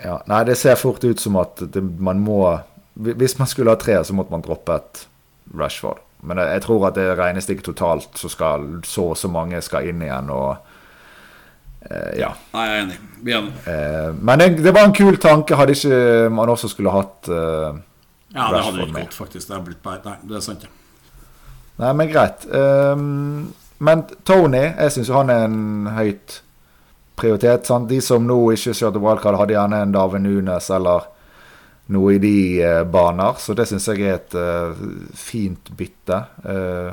[0.00, 2.40] Ja, nei, det ser fort ut som at det, man må
[2.94, 5.06] Hvis man skulle ha tre, så måtte man droppe et
[5.56, 6.00] Rashford.
[6.20, 9.88] Men jeg, jeg tror at det regnestykket totalt, så skal så og så mange skal
[9.88, 10.58] inn igjen og
[11.88, 12.34] Ja.
[12.52, 12.98] Nei, jeg er enig.
[13.24, 13.54] Vi er enig.
[13.68, 15.56] Eh, men det, det var en kul tanke.
[15.56, 17.72] Hadde ikke man også skulle hatt uh,
[18.34, 19.48] Ja, det hadde ikke gått, faktisk.
[19.48, 20.76] Det er blitt bare Nei, det er sant, ja.
[21.80, 22.44] Nei, men greit.
[22.52, 26.42] Um, men Tony, jeg syns han er en høyt
[27.20, 27.64] prioritet.
[27.68, 27.88] Sant?
[27.88, 31.08] De som nå ikke kjørte wildcard, hadde gjerne en Darwin Nunes eller
[31.90, 33.40] noe i de uh, baner.
[33.40, 34.84] Så det syns jeg er et uh,
[35.16, 36.20] fint bytte.
[36.44, 36.92] Uh,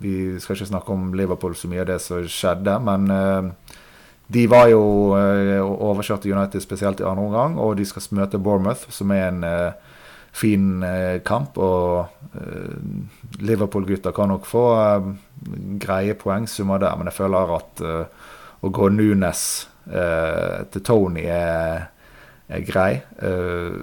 [0.00, 3.67] vi skal ikke snakke om Liverpool så mye av det som skjedde, men eh,
[4.28, 4.82] de var jo
[5.16, 9.44] uh, overkjørte United spesielt i andre omgang, og de skal møte Bournemouth, som er en
[9.46, 9.94] eh,
[10.32, 11.58] fin eh, kamp.
[11.58, 12.74] Og eh,
[13.40, 15.08] Liverpool-gutter kan nok få eh,
[15.80, 18.26] greie poengsummer der, men jeg føler at eh,
[18.60, 19.44] å gå Nunes
[19.86, 21.88] eh, til Tony er,
[22.48, 22.92] er grei.
[23.22, 23.78] Eh,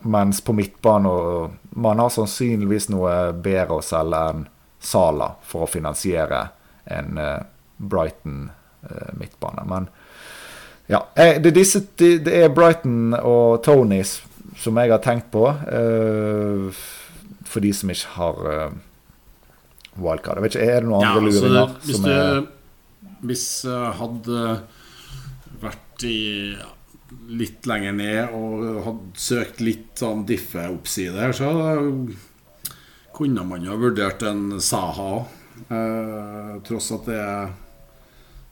[0.00, 4.46] mens på midtbane og Man har sannsynligvis noe bedre å selge enn
[4.80, 6.40] Sala for å finansiere
[6.88, 7.42] en eh,
[7.76, 8.59] Brighton eh,
[9.18, 9.64] midtbane.
[9.68, 9.88] Men
[10.90, 14.02] ja, eh, det, disse, det, er Brighton og Tony
[14.58, 15.46] som jeg har tenkt på.
[15.48, 16.80] eh,
[17.50, 18.74] for de som ikke har eh,
[19.98, 20.38] wildcard.
[20.38, 21.72] Jeg vet ikke, Er det noen Ja, andre altså, luringer?
[21.84, 22.42] hvis som du er,
[23.20, 24.42] Hvis jeg hadde
[25.60, 26.18] vært i
[26.56, 26.68] ja,
[27.28, 31.50] litt lenger ned og hadde søkt litt sånn diffe-oppside her, så
[33.12, 35.26] kunne man jo ha vurdert en Saha.
[35.68, 37.50] Eh, tross at det er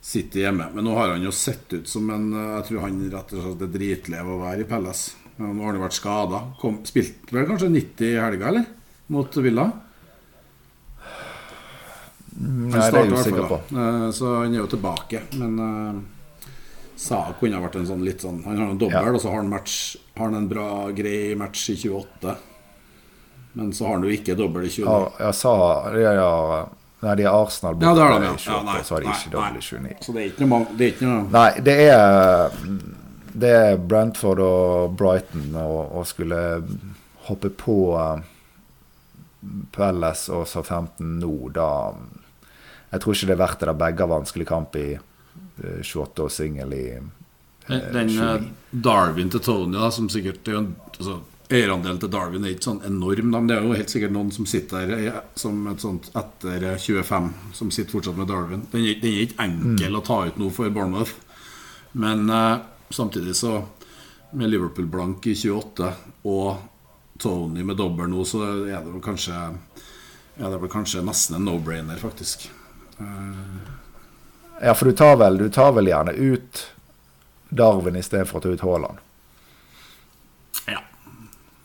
[0.08, 0.70] City hjemme.
[0.72, 3.42] Men nå har han jo sett ut som en eh, Jeg tror han rett og
[3.44, 5.02] slett er dritlei av å være i Pelles.
[5.38, 6.40] Nå har han jo vært skada.
[6.88, 8.64] Spilte vel kanskje 90 i helga, eller?
[9.12, 9.66] Mot Villa?
[12.38, 13.58] Nei, det er jeg usikker på.
[13.74, 15.22] Eh, Så han er jo tilbake.
[15.38, 16.00] Men uh,
[16.98, 19.14] Saha kunne ha vært en sånn litt sånn Han har en dobbel, Ja.
[19.14, 22.36] og så har han, match, har han en bra, grei match i 28.
[23.58, 26.32] Men så har han jo ikke dobbel i 28 Ja, ja, Saha, ja, ja,
[27.00, 28.30] Nei, de er Arsenal Ja, det er de, ja.
[28.32, 29.48] i 28, Ja, nei, så har de ikke nei.
[29.48, 29.98] i 29.
[30.06, 32.56] Så det er ikke noe, det er ikke noe Nei, det er
[33.38, 35.66] Det er Brentford og Brighton å
[36.00, 36.40] og skulle
[37.28, 38.24] hoppe på eh,
[39.68, 41.68] og og Southampton nå, da
[42.92, 43.68] Jeg tror ikke det er verdt det.
[43.70, 46.84] da Begge har vanskelig kamp i eh, 28 og singel i
[47.68, 52.44] Den, den eh, Darwin til Tony, da, som sikkert er en, altså, Eierandelen til Darwin
[52.44, 55.20] er ikke sånn enorm, men det er jo helt sikkert noen som sitter der eh,
[55.38, 58.66] som et sånt etter eh, 25, som sitter fortsatt med Darwin.
[58.72, 61.14] Den er, den er ikke enkel å ta ut nå for Bournemouth,
[61.96, 63.62] men eh, samtidig så
[64.30, 65.86] Med Liverpool blank i 28
[66.28, 66.56] og
[67.16, 71.48] Tony med dobbel nå, så er det vel kanskje Ja, det er kanskje nesten en
[71.48, 72.44] no-brainer, faktisk.
[74.60, 76.60] Ja, for du tar vel, du tar vel gjerne ut
[77.48, 79.00] Darwin istedenfor å ta ut Haaland.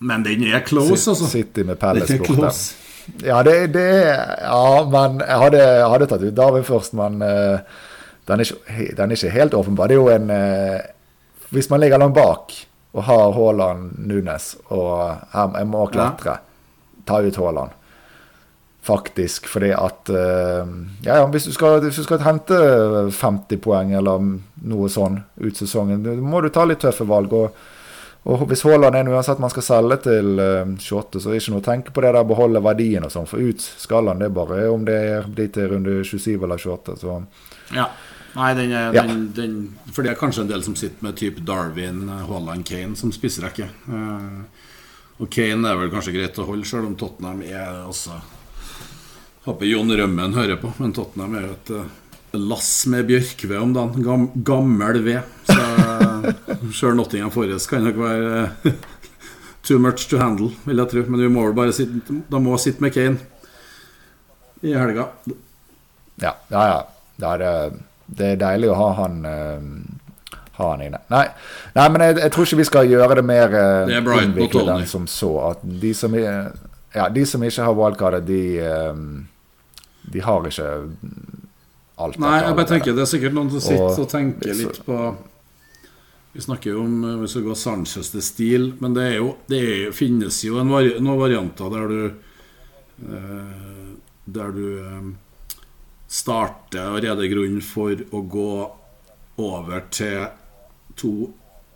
[0.03, 0.07] Ja.
[0.07, 1.27] Men den er close, altså.
[1.31, 2.51] City med Palace borte.
[3.23, 7.19] Ja, det, det er Ja, men jeg hadde, jeg hadde tatt ut Darwin først, men
[7.23, 7.59] uh,
[8.27, 9.91] den, er ikke, den er ikke helt åpenbar.
[9.91, 10.79] Det er jo en uh,
[11.51, 12.55] Hvis man ligger langt bak
[12.93, 14.91] og har Haaland Nunes og
[15.33, 16.37] her, jeg må klatre,
[17.09, 17.73] ta ut Haaland.
[18.83, 20.71] Faktisk, fordi at eh,
[21.05, 22.57] Ja, ja, hvis du, skal, hvis du skal hente
[23.15, 24.25] 50 poeng eller
[24.67, 27.33] noe sånn ut sesongen, må du ta litt tøffe valg.
[27.33, 27.55] og
[28.23, 31.41] og hvis Haaland er en uansett man skal selge til eh, 28, så er det
[31.41, 33.27] ikke noe å tenke på det der beholde verdien og sånn.
[33.27, 34.99] For ut skal han, det bare om det
[35.35, 36.95] blir til runde 27 eller 28.
[37.03, 37.17] Så
[37.75, 37.89] Ja.
[38.33, 39.03] Nei, den er, Ja.
[39.05, 39.57] den, den,
[39.93, 43.67] For det er kanskje en del som sitter med type Darwin, Haaland, Kane som spissrekke.
[43.87, 44.39] Eh,
[45.19, 48.17] og Kane er vel kanskje greit å holde, selv om Tottenham er også
[49.43, 51.91] Håper Jon Rømmen hører på, men Tottenham er jo et eh,
[52.33, 54.03] lass med bjørkved om dagen.
[54.03, 55.21] Gam, gammel ved.
[55.45, 55.59] Så
[56.23, 58.77] uh, sjøl Nottingham Forest kan nok være eh,
[59.63, 61.03] too much to handle, vil jeg tro.
[61.07, 63.21] Men vi må vel bare sitte de må sitte med Kane
[64.63, 65.09] i helga.
[66.21, 66.63] ja, ja.
[66.71, 66.81] ja.
[67.13, 67.73] Det er,
[68.07, 69.67] det er deilig å ha han eh,
[70.57, 70.99] ha han inne.
[71.13, 71.27] Nei,
[71.75, 75.05] nei men jeg, jeg, tror ikke vi skal gjøre det mer det innviklet enn som
[75.09, 75.29] så.
[75.51, 78.41] At de som, ja, de som ikke har wildcardet, de,
[80.13, 80.67] de har ikke
[81.95, 82.17] alt.
[82.21, 84.99] Nei, jeg bare tenker det er sikkert noen som sitter og, og tenker litt på
[86.33, 89.59] vi snakker jo om vi hvis vi går Sanchez til stil, men det, jo, det
[89.61, 93.91] er, finnes jo vari, noen varianter der du eh,
[94.25, 95.11] Der du eh,
[96.09, 98.55] starter og reder grunn for å gå
[99.43, 100.25] over til
[100.97, 101.13] to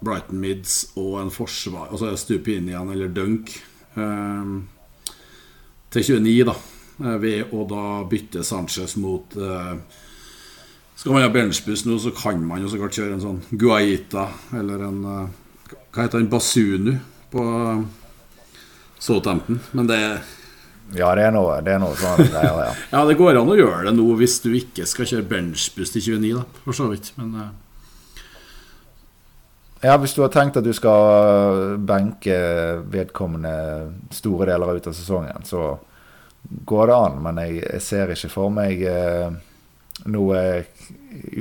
[0.01, 3.53] Brighton Mids og en forsvar Altså stupe inn igjen, eller dunk,
[3.93, 4.51] eh,
[5.93, 6.57] til 29, da.
[7.05, 9.73] Eh, ved å da bytte Sanchez mot eh,
[10.97, 14.23] skal man ha benchbuss nå, så kan man jo så klart kjøre en sånn Guaita
[14.57, 16.31] eller en eh, Hva heter den?
[16.31, 16.95] Basunu
[17.29, 17.83] på eh,
[18.97, 19.59] Southampton.
[19.77, 19.99] Men det
[20.97, 22.73] Ja, det er noe, det er noe sånn greier, ja.
[22.95, 26.05] ja, det går an å gjøre det nå hvis du ikke skal kjøre benchbuss til
[26.17, 27.11] 29, da, for så vidt.
[27.19, 27.49] Men uh...
[29.83, 32.37] Ja, hvis du har tenkt at du skal benke
[32.89, 33.53] vedkommende
[34.17, 35.75] store deler ut av sesongen, så
[36.65, 37.19] går det an.
[37.27, 39.35] Men jeg, jeg ser ikke for meg uh,
[40.05, 40.41] noe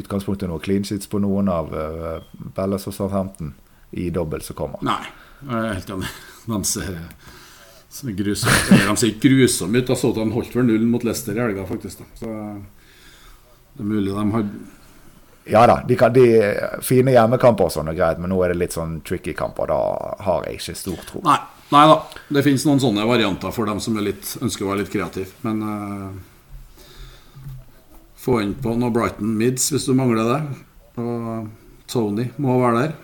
[0.00, 1.72] utgangspunktet noe clean sheets på noen av
[2.56, 3.52] Bellas og Southampton
[3.96, 4.80] i dobbel som kommer.
[4.86, 5.02] Nei,
[5.42, 6.12] jeg er helt enig.
[6.46, 6.94] De ser,
[7.90, 9.92] ser grusomme De ser grusomme ut.
[9.92, 12.02] Altså, de holdt vel null mot Leicester i helga, faktisk.
[12.02, 12.08] Da.
[12.22, 12.32] Så
[13.76, 14.48] det er mulig de har
[15.46, 18.58] ja da, de, kan, de fine hjemmekamper og sånn er greit, men nå er det
[18.58, 19.70] litt sånn tricky kamper.
[19.70, 19.76] Da
[20.26, 21.20] har jeg ikke stor tro.
[21.22, 21.36] Nei,
[21.70, 22.00] nei da.
[22.34, 25.30] Det finnes noen sånne varianter for dem som litt, ønsker å være litt kreative.
[25.46, 26.08] Men uh,
[28.26, 30.40] få inn på noe Brighton Mids hvis du mangler det.
[30.98, 32.96] Og Tony må være der.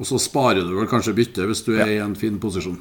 [0.00, 2.78] Og så sparer du vel kanskje bytte hvis du er i en fin posisjon.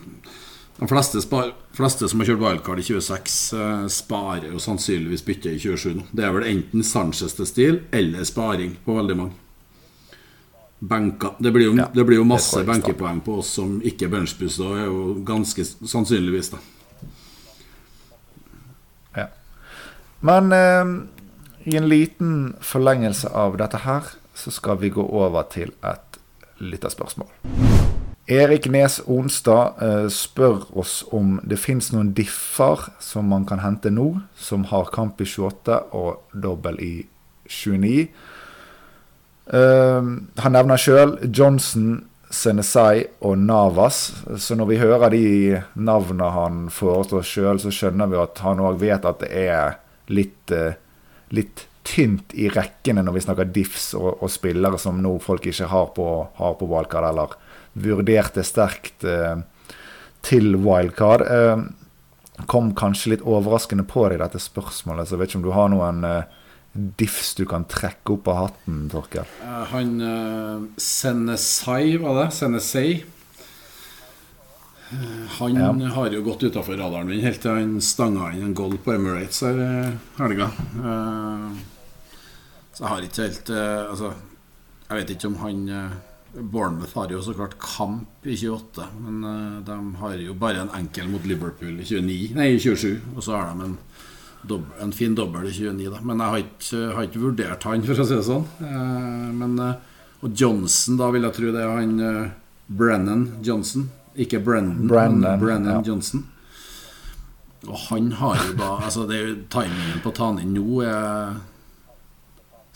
[0.80, 5.52] De fleste, spar, fleste som har kjørt wildcard i 26, eh, sparer jo sannsynligvis bytte
[5.52, 6.06] i 27 nå.
[6.16, 9.36] Det er vel enten Sanchez til stil eller sparing på veldig mange.
[10.80, 11.34] Benka.
[11.44, 14.64] Det blir jo, ja, det blir jo masse benkepoeng på oss som ikke er benchboost,
[14.64, 16.62] og er jo ganske sannsynligvis, da.
[19.20, 19.28] Ja.
[20.24, 20.94] Men eh,
[21.70, 26.20] i en liten forlengelse av dette her, så skal vi gå over til et
[26.60, 27.30] lytterspørsmål.
[28.30, 33.90] Erik Nes Onstad eh, spør oss om det fins noen differ som man kan hente
[33.90, 36.94] nå, som har kamp i 28 og dobbel i
[37.50, 38.10] 29.
[39.50, 40.12] Eh,
[40.46, 44.12] han nevner sjøl Johnson, Senesai og Navas.
[44.38, 48.78] Så når vi hører de navnene han foreslår sjøl, så skjønner vi at han òg
[48.84, 49.80] vet at det er
[50.14, 50.78] litt eh,
[51.36, 55.70] litt tynt i rekkene når vi snakker diffs og, og spillere som nå folk ikke
[55.72, 57.38] har på, har på wildcard, eller
[57.80, 59.42] vurderte sterkt eh,
[60.26, 61.26] til wildcard.
[61.26, 61.64] Eh,
[62.50, 65.72] kom kanskje litt overraskende på deg dette spørsmålet, så jeg vet ikke om du har
[65.74, 66.38] noen eh,
[67.00, 69.30] diffs du kan trekke opp av hatten, Torkel?
[69.42, 72.28] Uh, han uh, Senesai, var det?
[72.38, 72.90] Senesei?
[74.90, 75.88] Han ja.
[75.94, 79.44] har jo gått utafor radaren min helt til han stanga inn en goal på Emirates
[79.46, 79.72] her i
[80.18, 80.50] helga.
[80.82, 81.60] Eh,
[82.74, 84.14] så jeg har ikke helt eh, Altså,
[84.88, 85.98] jeg vet ikke om han eh,
[86.40, 89.22] Bournemouth har jo så klart kamp i 28, men
[89.66, 93.16] de har jo bare en enkel mot Liverpool i 29, nei, 27.
[93.16, 93.78] Og så har de en,
[94.46, 96.02] dobbel, en fin dobbel i 29, da.
[96.06, 98.46] Men jeg har ikke, har ikke, vurdert han, for å si det sånn.
[99.42, 99.58] Men,
[100.22, 101.98] og Johnson, da vil jeg tro det er han
[102.70, 103.90] Brennan Johnson.
[104.20, 105.84] Ikke Brendan, Brandon, Brennan ja.
[105.88, 106.26] Johnson.
[107.68, 110.56] Og han har jo da altså det er jo Timingen på å ta han inn
[110.56, 111.40] nå er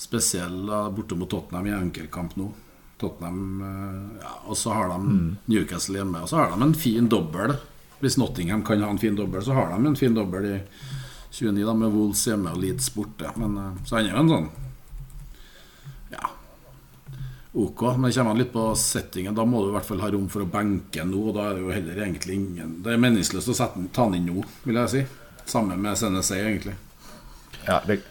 [0.03, 2.49] spesiell borte mot Tottenham i enkeltkamp nå.
[3.03, 5.29] Tottenham eh, ja, Og så har de mm.
[5.45, 6.23] Newcastle hjemme.
[6.23, 7.55] Og så har de en fin dobbel.
[8.03, 10.57] Hvis Nottingham kan ha en fin dobbel, så har de en fin dobbel i
[11.31, 13.31] 29 da med Wolls hjemme og Leeds borte.
[13.39, 14.51] Men, eh, så han er jo en sånn
[17.53, 17.81] ok.
[17.97, 19.35] Men det kommer litt på settingen.
[19.35, 21.19] Da må du i hvert fall ha rom for å benke nå.
[21.29, 24.21] Og da er det jo heller egentlig ingen Det er meningsløst å sette, ta den
[24.21, 25.03] inn nå, vil jeg si.
[25.45, 26.75] Samme med CNC, egentlig.
[27.67, 28.01] Ja, det,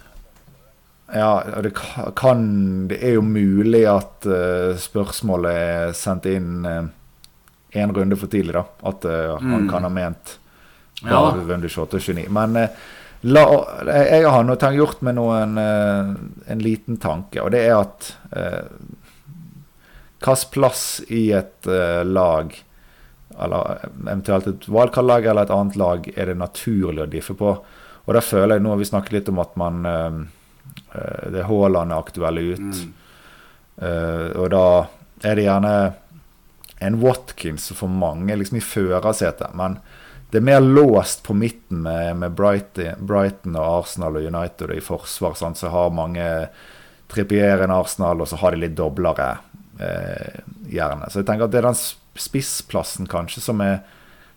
[1.12, 1.74] ja, det
[2.16, 6.86] kan Det er jo mulig at uh, spørsmålet er sendt inn uh,
[7.72, 8.64] en runde for tidlig, da.
[8.88, 9.68] At uh, mm.
[9.72, 10.38] kan ha ment
[11.02, 11.20] ja.
[11.34, 12.28] vunnet 28-29.
[12.32, 12.58] Men
[13.22, 13.44] la,
[13.88, 18.10] jeg har noe, gjort meg noen, en liten tanke, og det er at
[20.22, 22.54] Hvilken plass i et uh, lag,
[23.42, 27.56] eller eventuelt et valgkalllag eller et annet lag, er det naturlig å diffe på?
[28.02, 30.22] Og da føler jeg, Nå har vi snakket litt om at man uh,
[31.32, 32.82] Det Haaland er aktuelle ut.
[32.82, 32.98] Mm.
[33.82, 34.66] Og da
[35.26, 35.72] er det gjerne
[36.86, 39.54] en Watkins for mange liksom i førersetet.
[39.58, 39.78] Men
[40.30, 44.76] det er mer låst på midten med, med Brighton, Brighton, og Arsenal og United og
[44.76, 45.34] i forsvar.
[45.36, 45.60] Sant?
[45.60, 46.24] Så har mange
[47.12, 49.34] Trippier en Arsenal, og så har de litt doblere
[49.78, 51.08] gjerne.
[51.08, 51.78] Så jeg tenker at det er den
[52.20, 53.80] spissplassen kanskje som er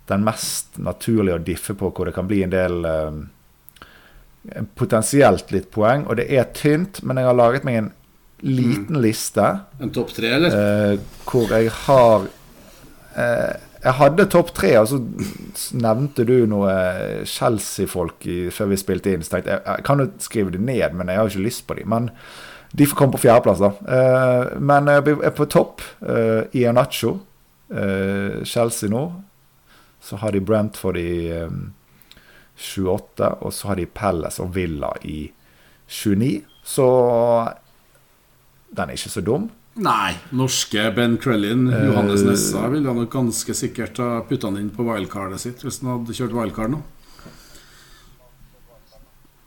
[0.10, 3.20] den mest naturlige å diffe på, hvor det kan bli en del eh,
[4.78, 6.06] potensielt litt poeng.
[6.10, 7.92] Og det er tynt, men jeg har laget meg en
[8.46, 9.46] liten liste.
[9.82, 10.58] En topp tre, eller?
[10.58, 12.28] Eh, hvor jeg har
[13.18, 13.54] eh,
[13.86, 14.98] Jeg hadde topp tre, og så
[15.78, 16.72] nevnte du noe
[17.30, 19.22] Chelsea-folk før vi spilte inn.
[19.22, 21.68] Så tenkte jeg jeg kan jo skrive det ned, men jeg har jo ikke lyst
[21.70, 21.94] på dem.
[21.94, 22.10] Men
[22.78, 23.72] de får komme på fjerdeplass, da.
[23.88, 25.84] Eh, men jeg er på topp.
[26.02, 27.18] Uh, Ianacho.
[27.72, 29.06] Uh, Chelsea nå.
[30.04, 31.70] Så har de Brentford i um,
[32.60, 35.30] 28, og så har de Palace og Villa i
[35.88, 36.44] 29.
[36.66, 36.88] Så
[38.76, 39.48] den er ikke så dum.
[39.76, 40.12] Nei.
[40.36, 45.42] Norske Ben Crellin, Johannes Nessa, ville nok ganske sikkert ha putta han inn på wildcardet
[45.44, 46.84] sitt hvis han hadde kjørt wildcard nå.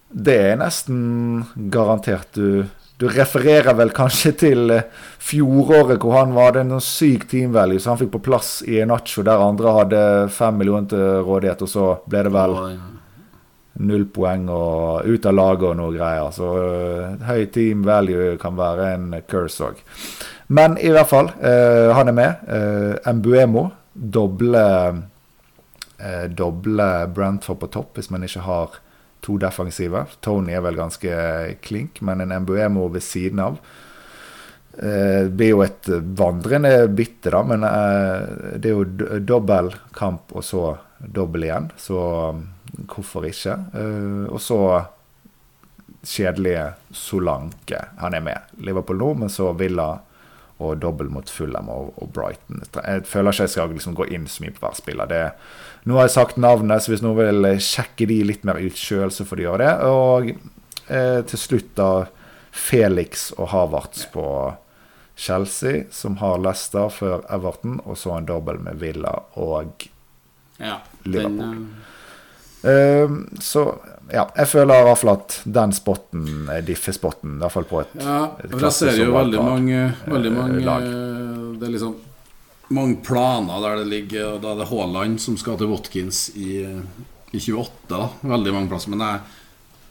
[0.08, 2.64] Det er nesten garantert du
[2.98, 4.86] du refererer vel kanskje til eh,
[5.22, 9.22] fjoråret hvor han var en syk team value, så han fikk på plass i Nacho
[9.26, 12.56] der andre hadde fem millioner til rådighet, og så ble det vel
[13.78, 16.32] null poeng og ut av laget og noe greier.
[16.34, 19.78] Så uh, høy team value kan være en curse òg.
[20.48, 22.46] Men i hvert fall, eh, han er med.
[22.48, 23.68] Eh, Mbuemo.
[23.98, 24.62] Doble,
[26.38, 28.76] doble Brentford på topp hvis man ikke har
[29.24, 30.04] to defensive.
[30.24, 31.12] Tony er vel ganske
[31.64, 33.58] klink, men en Mbuemo ved siden av.
[34.78, 35.88] Det blir jo et
[36.18, 37.64] vandrende bytte, da, men
[38.62, 41.66] det er jo dobbel kamp og så dobbel igjen.
[41.80, 41.98] Så
[42.68, 43.54] Hvorfor ikke?
[44.28, 44.58] Og så
[46.04, 47.80] kjedelige Solanke.
[47.98, 48.52] Han er med.
[48.64, 49.94] Liverpool nå, men så Villa
[50.58, 52.62] og dobbel mot Fulham og, og, Brighton.
[52.74, 55.10] Jeg føler ikke jeg skal liksom gå inn så mye på hver spiller.
[55.10, 55.24] Det,
[55.86, 59.12] nå har jeg sagt navnet, så hvis noen vil sjekke de litt mer ut sjøl,
[59.14, 59.74] så får de gjøre det.
[59.86, 61.90] Og eh, til slutt, da,
[62.50, 64.26] Felix og Havertz på
[65.18, 69.86] Chelsea, som har Leicester før Everton, og så en dobbel med Villa og
[70.58, 71.38] ja, Liverpool.
[71.38, 71.62] Den.
[71.70, 71.87] Uh,
[72.62, 73.62] så
[74.08, 77.82] ja, jeg føler i hvert fall at den spotten er diffespotten, i hvert fall på
[77.82, 80.86] et Ja, for jeg ser jo veldig mange, veldig mange lag.
[81.58, 81.96] Det er liksom
[82.74, 86.60] mange planer der det ligger Og da er det Haaland som skal til Watkins i,
[87.32, 87.88] i 28.
[87.88, 88.08] Da.
[88.28, 88.92] Veldig mange plasser.
[88.92, 89.22] Men jeg,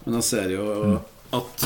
[0.05, 0.99] men jeg ser jo mm.
[1.39, 1.65] at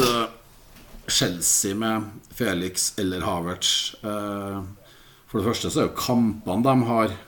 [1.11, 7.19] Chelsea med Felix eller Havertz For det første så er jo kampene de har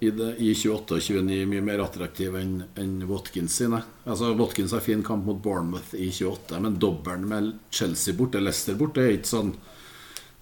[0.00, 3.80] i, det, i 28 og 29 mye mer attraktiv enn en Watkins sine.
[4.04, 8.76] Altså Watkins har fin kamp mot Bournemouth i 28, men dobbelen med Chelsea borte, Leicester
[8.76, 9.56] borte, er ikke sånn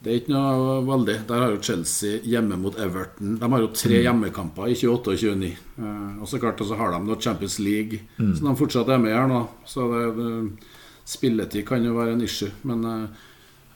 [0.04, 1.14] Det er ikke noe veldig.
[1.30, 3.38] Der har jo Chelsea hjemme mot Everton.
[3.40, 4.02] De har jo tre mm.
[4.04, 5.52] hjemmekamper i 28 og 29.
[5.78, 8.34] Eh, og så klart, og så har de noe Champions League, mm.
[8.36, 9.38] så de fortsatt er med her nå.
[9.64, 10.74] Så det, det,
[11.08, 13.24] spilletid kan jo være en issue, men eh,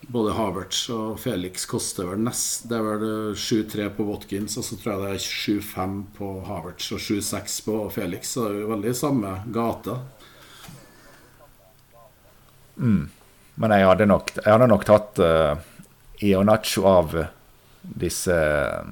[0.01, 4.79] både Havertz og Felix koster vel nest Det er vel 7-3 på Watkins, og så
[4.79, 5.27] tror jeg det er
[5.65, 8.33] 7-5 på Havertz og 7-6 på Felix.
[8.33, 9.99] Så det er jo veldig samme gata.
[12.79, 13.09] Mm.
[13.59, 15.59] Men jeg hadde nok, jeg hadde nok tatt uh,
[16.23, 17.15] Ionacho av
[17.89, 18.89] disse eh,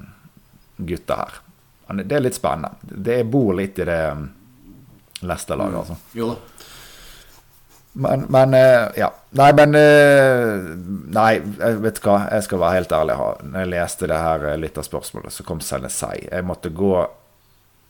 [0.76, 1.38] gutta her.
[2.02, 2.72] Det er litt spennende.
[2.82, 4.24] Det bor litt i det um,
[5.20, 5.80] Leicester-laget, mm.
[5.80, 5.96] altså.
[6.18, 6.55] Jo da.
[7.96, 9.08] Men, men eh, ja.
[9.36, 9.76] Nei, men
[11.16, 12.16] Nei, jeg vet du hva.
[12.32, 13.16] Jeg skal være helt ærlig.
[13.46, 16.26] Når jeg leste det her eh, litt av spørsmålet, så kom Senesei.
[16.28, 16.92] Jeg måtte gå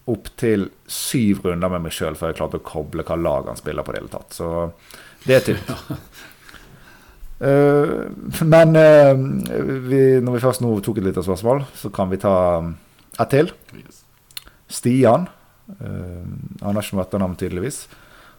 [0.06, 3.58] opp til syv runder med meg sjøl før jeg klarte å koble hva lag han
[3.58, 4.36] spiller på det hele tatt.
[4.38, 4.50] Så
[5.26, 5.72] det er tynt.
[7.42, 8.06] Uh,
[8.52, 9.12] men uh,
[9.90, 12.36] vi, når vi først nå tok et lite spørsmål, så kan vi ta
[13.18, 13.50] ett til.
[14.70, 15.26] Stian.
[15.82, 16.22] Uh,
[16.62, 17.84] han har ikke noe etternavn, tydeligvis.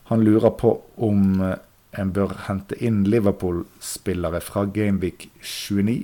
[0.08, 1.58] Han lurer på om eh,
[2.00, 5.98] en bør hente inn Liverpool-spillere fra Gameweek 29.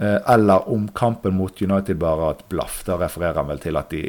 [0.00, 2.82] Eh, eller om kampen mot United bare har et blaff.
[2.86, 4.04] Da refererer han vel til at de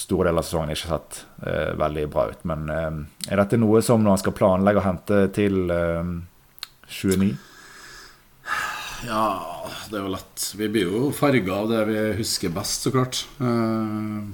[0.00, 2.44] store deler av sesongen ikke har sett uh, veldig bra ut.
[2.48, 6.14] Men uh, er dette noe som når han skal planlegge å hente til uh,
[6.86, 7.34] 29?
[9.08, 9.24] Ja,
[9.90, 10.46] det er jo lett.
[10.56, 13.24] Vi blir jo farga av det vi husker best, så klart.
[13.42, 14.30] Uh,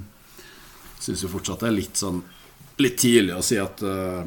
[1.01, 2.21] Syns jo fortsatt det er litt sånn
[2.81, 4.21] litt tidlig å si at, uh,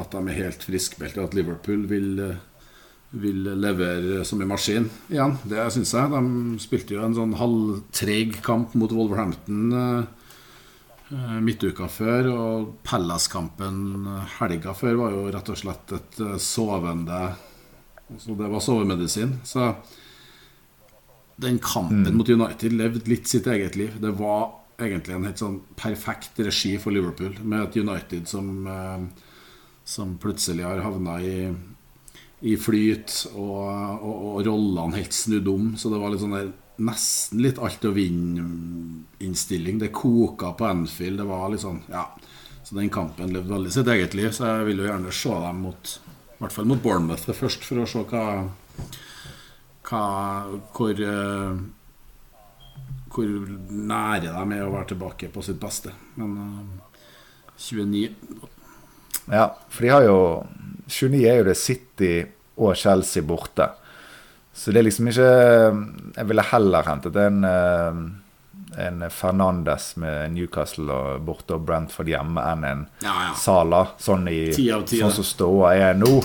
[0.00, 2.34] at de er helt friskmeldte, og at Liverpool vil, uh,
[3.22, 5.36] vil levere som en maskin igjen.
[5.46, 6.12] Det syns jeg.
[6.14, 10.22] De spilte jo en sånn halvtreg kamp mot Wolverhampton uh,
[11.44, 12.30] midtuka før.
[12.34, 14.08] Og Pellas-kampen
[14.40, 17.26] helga før var jo rett og slett et sovende
[18.18, 19.38] Så det var sovemedisin.
[19.46, 19.70] Så
[21.36, 22.18] den kampen mm.
[22.18, 23.94] mot United levde litt sitt eget liv.
[24.02, 29.30] Det var egentlig en helt sånn perfekt regi for Liverpool, med et United som, eh,
[29.84, 31.38] som plutselig har havna i,
[32.42, 33.62] i flyt, og,
[34.00, 35.72] og, og rollene helt snudd om.
[35.78, 36.52] Så det var litt sånn der
[36.82, 39.78] nesten litt alt å vinne-innstilling.
[39.78, 41.20] Det koka på Anfield.
[41.20, 42.08] Det var litt sånn, ja
[42.64, 44.32] Så den kampen levde veldig sitt eget liv.
[44.32, 47.82] Så jeg vil jo gjerne se dem mot I hvert fall mot Bournemouth først, for
[47.82, 48.24] å se hva,
[49.86, 50.04] hva
[50.74, 51.60] Hvor uh,
[53.14, 53.30] hvor
[53.70, 55.94] nære de er å være tilbake på sitt beste.
[56.18, 56.94] Men uh,
[57.56, 58.10] 29
[59.30, 60.18] Ja, for de har jo
[60.90, 62.14] 29 er jo det City
[62.60, 63.70] og Chelsea borte.
[64.54, 65.30] Så det er liksom ikke
[66.14, 67.96] Jeg ville heller hentet en, eh,
[68.84, 73.32] en Fernandes med Newcastle og borte og Brentford hjemme enn en ja, ja.
[73.38, 76.20] Sala, sånn, i, 10 10, sånn som ståa er nå.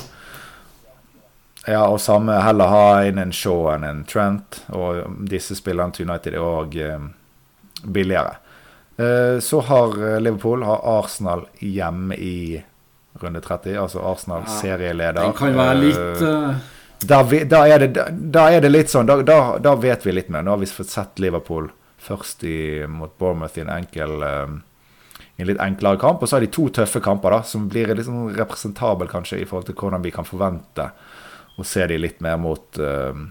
[1.70, 4.64] Ja, og samme heller ha inn en Shaw enn en Trent.
[4.74, 7.04] Og disse spillerne til United er òg eh,
[7.86, 8.38] billigere.
[8.98, 12.62] Eh, så har eh, Liverpool har Arsenal hjemme i
[13.22, 13.78] runde 30.
[13.80, 15.22] Altså Arsenal Ja, serieleder.
[15.22, 16.56] Den kan være litt uh,
[17.08, 19.22] da, vi- da, er det, da er det litt sånn da,
[19.60, 20.44] da, vet vi litt mer.
[20.44, 22.58] Nå har vi fått sett Liverpool først i,
[22.88, 24.58] mot Bournemouth i en enkel eh,
[25.38, 26.24] i en litt enklere kamp.
[26.24, 29.48] Og så har de to tøffe kamper da, som blir litt sånn representabel kanskje i
[29.48, 30.90] forhold til hvordan vi kan forvente
[31.60, 33.22] å se de litt mer mot eh,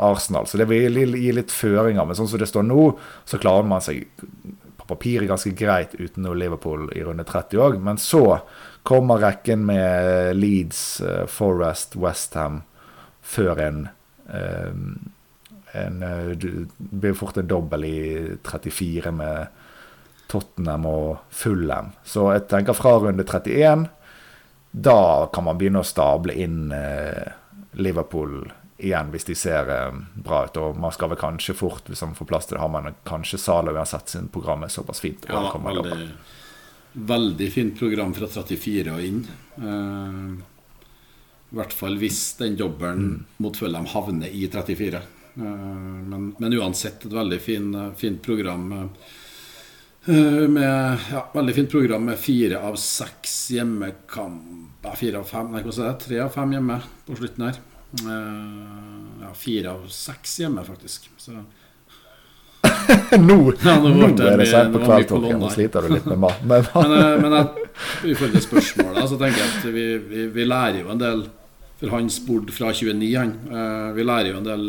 [0.00, 0.46] Arsenal.
[0.46, 2.06] Så det vil gi litt føringer.
[2.06, 2.86] Men sånn som det står nå,
[3.28, 7.78] så klarer man seg på papiret ganske greit uten noe Liverpool i runde 30 òg.
[7.84, 8.40] Men så
[8.86, 12.62] kommer rekken med Leeds, eh, Forest, Westham
[13.20, 13.88] før en
[14.32, 14.84] eh,
[15.70, 16.00] en,
[16.34, 17.98] Det blir fort en dobbel i
[18.42, 19.46] 34 med
[20.30, 21.92] Tottenham og Fulham.
[22.02, 23.86] Så jeg tenker fra runde 31
[24.70, 27.32] Da kan man begynne å stable inn eh,
[27.82, 28.44] Liverpool
[28.80, 30.56] igjen hvis de ser eh, bra ut.
[30.62, 33.40] Og man skal vel kanskje fort, hvis man får plass til det, har man kanskje
[33.42, 35.26] Zalo uansett sin program er såpass fint.
[35.28, 36.08] Ja, veldig,
[36.92, 39.24] veldig fint program fra 34 og inn.
[39.58, 40.28] Eh,
[41.50, 45.02] I hvert fall hvis den dobbelen mot Fulham havner i 34.
[45.34, 48.70] Eh, men, men uansett et veldig fin, fint program.
[48.78, 49.10] eh,
[50.06, 54.94] med, ja, veldig fint program med fire av seks hjemmekamper.
[54.96, 55.98] Fire av fem, nei, hva sa jeg?
[56.06, 57.58] Tre av fem hjemme på slutten her.
[58.00, 61.10] Eh, ja, fire av seks hjemme, faktisk.
[61.20, 61.32] Så
[63.20, 65.40] nå, Ja, nå nå det er det seint på det kveldståken.
[65.40, 66.40] Nå sliter du litt med mat.
[66.44, 67.66] Men, Men, eh, men jeg,
[68.12, 71.26] i forhold til spørsmålet, så tenker jeg at vi, vi, vi lærer jo en del
[71.80, 73.30] For han spurte fra 29, han.
[73.48, 74.66] Eh, Vi lærer jo en del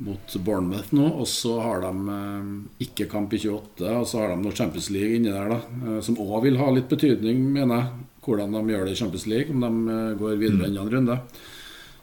[0.00, 2.52] mot Bournemouth nå, og så har de eh,
[2.86, 5.98] ikke kamp i 28, og så har de noe Champions League inni der, da, eh,
[6.04, 9.52] som òg vil ha litt betydning, mener jeg, hvordan de gjør det i Champions League,
[9.52, 11.18] om de eh, går videre enn en runde.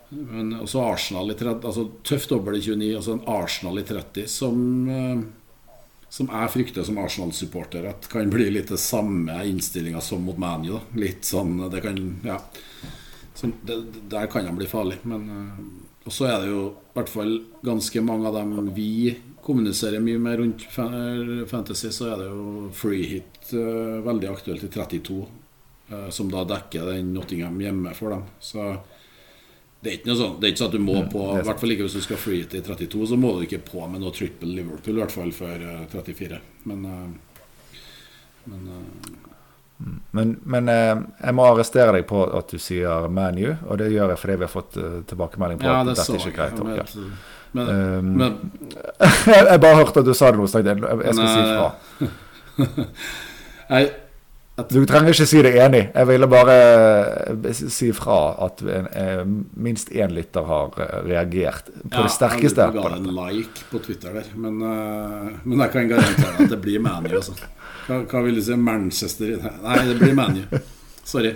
[0.07, 4.31] Men også Arsenal i 30, altså tøff dobbel i 29, altså en Arsenal i 30
[4.31, 4.61] som
[6.07, 10.77] som jeg frykter som Arsenal-supporter at kan bli litt det samme innstillinga som mot ManU.
[10.95, 12.37] Litt sånn det kan, ja.
[13.35, 13.75] Så det,
[14.07, 15.01] Der kan han bli farlig.
[15.03, 15.27] Men
[16.07, 17.33] Og så er det jo i hvert fall
[17.67, 19.11] ganske mange av dem vi
[19.43, 24.69] kommuniserer mye med rundt Fantasy, så er det jo free hit eh, veldig aktuelt i
[24.71, 25.17] 32,
[25.91, 28.25] uh, som da dekker den Nottingham hjemme for dem.
[28.43, 28.65] Så
[29.79, 31.61] det er ikke noe sånn Det er ikke sånn at du må på I hvert
[31.61, 34.01] fall ikke hvis du skal free hit i 32, så må du ikke på med
[34.01, 36.39] noe triple Liverpool, i hvert fall før uh, 34.
[36.67, 37.75] Men, eh,
[38.51, 39.17] men eh,
[40.11, 44.09] men, men eh, jeg må arrestere deg på at du sier ManU, og det gjør
[44.15, 46.37] jeg fordi vi har fått eh, tilbakemelding på Ja, at dette er ikke jeg.
[46.39, 46.57] greit.
[46.63, 46.89] Men, Torkel.
[47.03, 47.13] men,
[47.57, 52.09] Um, men jeg bare hørte at du sa det nå, så jeg jeg skal si
[53.71, 53.85] Nei.
[53.85, 54.03] fra.
[54.57, 55.83] Du trenger ikke si deg enig.
[55.93, 56.53] Jeg ville bare
[57.37, 58.15] eh, si fra
[58.47, 59.21] at en, eh,
[59.53, 62.65] minst én lytter har eh, reagert på det sterkeste.
[62.65, 66.49] Jeg på ga en like på Twitter der, men, eh, men jeg kan garantere at
[66.55, 67.21] det blir ManU.
[67.87, 68.55] Hva, hva vil du si?
[68.59, 70.41] Manchester Nei, det blir ManU.
[71.07, 71.33] Sorry.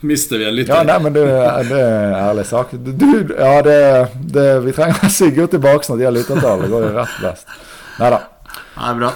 [0.00, 0.74] Mister vi en lytter?
[0.76, 1.24] Ja, nei, men det,
[1.70, 2.74] det er ærlig sak.
[2.78, 3.78] Du, ja, det,
[4.36, 6.62] det, vi trenger Sigurd tilbake når De har lyttertall.
[6.62, 7.56] Det går jo rett best.
[7.98, 8.20] Nei da.
[8.76, 9.10] Nei, bra.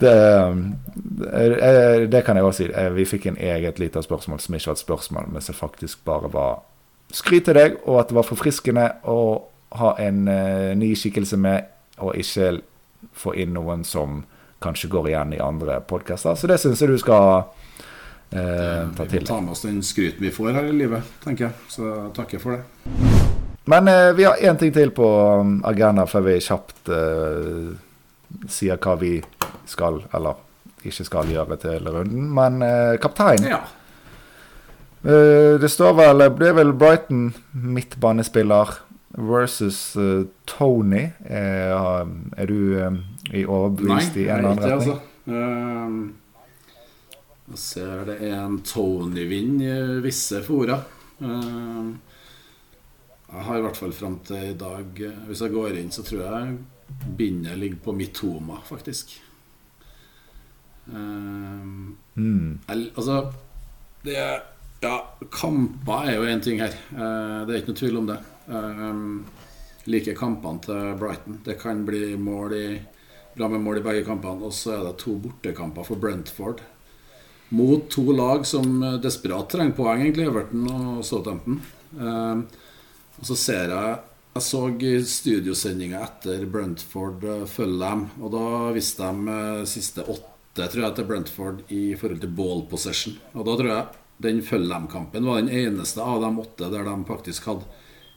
[0.00, 0.12] Det,
[2.12, 2.68] det kan jeg også si.
[2.72, 6.04] Eh, Vi fikk en eget lite spørsmål som ikke var et spørsmål, men som faktisk
[6.08, 6.60] bare var
[7.12, 9.18] skryt til deg, og at det var forfriskende å
[9.80, 11.64] ha en eh, ny skikkelse med,
[12.00, 12.58] og ikke
[13.12, 14.22] få inn noen som
[14.62, 16.34] kanskje går igjen i andre podkaster.
[16.36, 17.44] Så det syns jeg du skal
[18.32, 19.26] eh, ta Vi til må deg.
[19.30, 21.52] ta med oss den skryten vi får her i livet, tenker jeg.
[21.72, 22.62] Så takker for det.
[23.70, 25.06] Men eh, vi har én ting til på
[25.64, 27.72] agenda før vi kjapt eh,
[28.48, 29.16] sier hva vi
[29.66, 30.34] skal, eller
[30.84, 32.30] ikke skal gjøre til runden.
[32.34, 33.60] Men eh, kaptein Ja.
[35.04, 38.78] Eh, Det står vel Det er vel Brighton midtbanespiller
[39.18, 41.10] versus uh, Tony.
[41.24, 42.06] Er,
[42.36, 42.98] er du eh,
[43.32, 44.70] i Nei, overbevist i en er eller annen retning?
[44.70, 44.96] Nei, ikke altså.
[45.30, 46.16] Uh,
[47.50, 50.78] Jeg ser det er en Tony-vind i visse fora.
[51.20, 51.90] Uh,
[53.30, 56.02] jeg har i hvert fall fram til i dag eh, Hvis jeg går inn, så
[56.02, 56.54] tror jeg
[57.18, 59.12] bindet ligger på Mitoma, faktisk.
[60.90, 62.60] Um, mm.
[62.66, 63.30] altså
[64.02, 64.16] Det
[64.82, 64.96] Ja,
[65.30, 66.74] kamper er jo én ting her.
[66.90, 68.16] Uh, det er ikke noe tvil om det.
[68.50, 69.24] Um,
[69.90, 71.38] liker kampene til Brighton.
[71.44, 72.66] Det kan bli mål i,
[73.36, 74.46] bra med mål i begge kampene.
[74.46, 76.62] Og så er det to bortekamper for Brentford.
[77.50, 80.28] Mot to lag som desperat trenger poeng, egentlig.
[80.30, 81.60] Everton og Southampton.
[81.96, 82.46] Um,
[83.20, 83.98] og så ser jeg
[84.30, 84.58] Jeg så
[85.10, 88.04] studiosendinga etter Brentford uh, følge dem.
[88.22, 88.44] Og da
[88.76, 93.16] visste de siste åtte tror jeg til Brentford i forhold til ball possession.
[93.34, 93.86] Og da tror jeg
[94.22, 97.66] den følge-dem-kampen var den eneste av de åtte der de faktisk hadde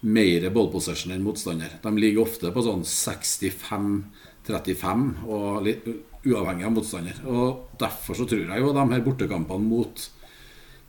[0.04, 1.70] mer ball enn motstander.
[1.84, 5.88] De ligger ofte på sånn 65-35, og litt
[6.24, 7.16] uavhengig av motstander.
[7.28, 10.10] Og Derfor så tror jeg jo de her bortekampene mot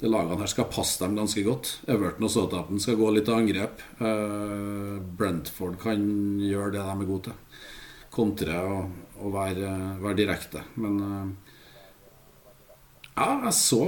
[0.00, 1.80] de lagene her skal passe dem ganske godt.
[1.90, 3.76] Everton og Southampton skal gå litt til angrep.
[4.00, 6.00] Uh, Brentford kan
[6.42, 7.36] gjøre det de er gode til.
[8.14, 8.80] Kontre og,
[9.22, 9.70] og være,
[10.02, 10.60] være, direkte.
[10.82, 11.26] Men uh,
[13.14, 13.80] ja, jeg så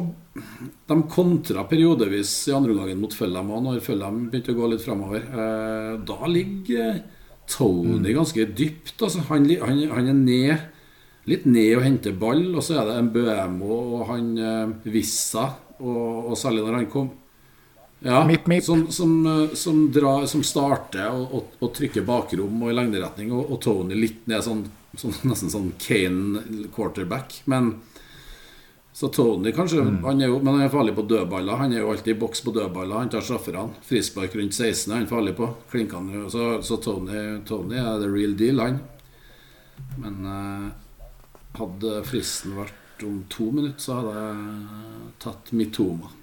[0.87, 4.85] De kontra periodevis i andre omgangen mot Følham òg, når Følham begynte å gå litt
[4.85, 5.27] framover.
[5.33, 7.01] Uh, da ligger
[7.51, 8.17] Tony mm.
[8.21, 8.97] ganske dypt.
[9.01, 12.99] Altså, han, han, han, er ned litt ned og henter ball, og så er det
[13.01, 14.29] en Bøemo og han
[14.87, 15.49] Vissa
[15.81, 17.09] og, og særlig når han kom
[18.01, 18.65] ja, mip, mip.
[18.65, 23.33] Som, som, eh, som, drar, som, starter og, og, og, trykker bakrom og i lengderetning,
[23.33, 24.65] og, og Tony litt ned, sånn,
[24.97, 27.41] sånn, nesten sånn Kane quarterback.
[27.51, 27.77] Men
[28.97, 29.97] så Tony kanskje mm.
[30.05, 31.59] han er jo, Men han er farlig på dødballer.
[31.61, 32.97] Han er jo alltid i boks på dødballer.
[32.97, 33.75] Han tar strafferne.
[33.85, 35.51] Frispark rundt 16 er han farlig på.
[35.69, 38.79] Klinkene, så, så Tony, Tony, er the real deal, han.
[40.01, 40.71] Men eh,
[41.59, 46.15] hadde fristen vært om to minutter så hadde jeg tatt Mitoma.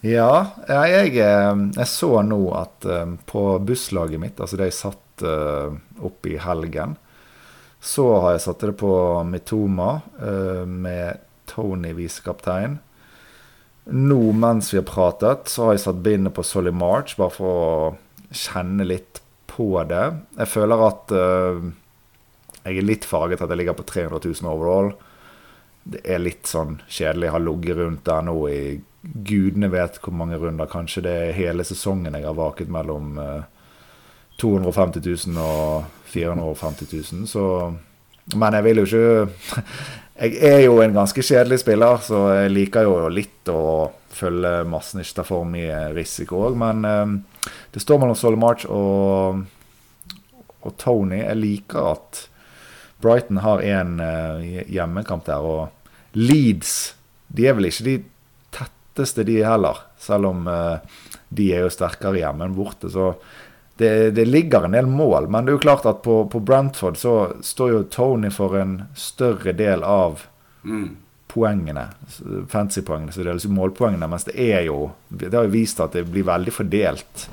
[0.00, 0.32] Ja,
[0.72, 5.76] jeg, eh, jeg, så nå at eh, på busslaget mitt, altså det jeg satt uh,
[6.00, 6.96] opp i helgen,
[7.80, 8.92] så har jeg satt det på
[9.24, 10.02] Mitoma
[10.68, 12.78] med Tony visekaptein.
[13.90, 17.48] Nå mens vi har pratet, så har jeg satt bindet på Solly March, bare for
[17.56, 20.04] å kjenne litt på det.
[20.36, 21.14] Jeg føler at
[22.60, 24.92] jeg er litt farget at jeg ligger på 300 000 overall.
[25.90, 27.26] Det er litt sånn kjedelig.
[27.26, 28.62] Jeg har ligget rundt der nå i
[29.00, 30.68] gudene vet hvor mange runder.
[30.70, 33.16] Kanskje det er hele sesongen jeg har vaket mellom
[34.40, 37.26] 250 eh, 000 og 450 000.
[37.30, 37.44] Så
[38.36, 39.66] Men jeg vil jo ikke
[40.20, 45.00] Jeg er jo en ganske kjedelig spiller, så jeg liker jo litt å følge massen,
[45.00, 46.58] ikke ta for mye risiko òg.
[46.60, 47.14] Men eh,
[47.72, 49.40] det står mellom Solly March og,
[50.60, 51.22] og Tony.
[51.22, 52.20] Jeg liker at
[53.00, 56.74] Brighton har en uh, hjemmekamp der, og Leeds
[57.32, 57.94] de er vel ikke de
[58.52, 59.78] tetteste, de heller.
[60.00, 60.82] Selv om uh,
[61.32, 62.90] de er jo sterkere hjemme enn borte.
[62.92, 63.14] Så
[63.80, 65.28] det, det, ligger en del mål.
[65.32, 68.74] Men det er jo klart at på, på Brentford så står jo Tony for en
[68.92, 70.26] større del av
[70.68, 70.88] mm.
[71.32, 71.86] poengene.
[72.52, 74.08] Fancy-poengene, så det er liksom målpoengene.
[74.12, 77.24] Mens det er jo Det har jo vist at det blir veldig fordelt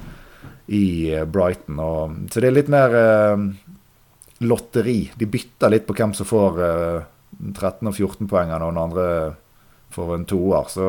[0.68, 1.84] i eh, Brighton.
[1.84, 3.43] Og, så det er litt mer eh,
[4.48, 5.00] lotteri.
[5.20, 7.06] De bytter litt på hvem som får eh,
[7.52, 9.08] 13- og 14-poengene, og den andre
[9.91, 10.72] får en toer.
[10.72, 10.88] Så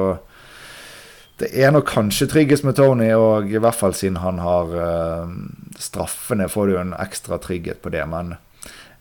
[1.38, 5.30] det er nok kanskje tryggest med Tony, og i hvert fall siden han har uh,
[5.78, 8.02] straffene, får du en ekstra trygghet på det.
[8.10, 8.34] Men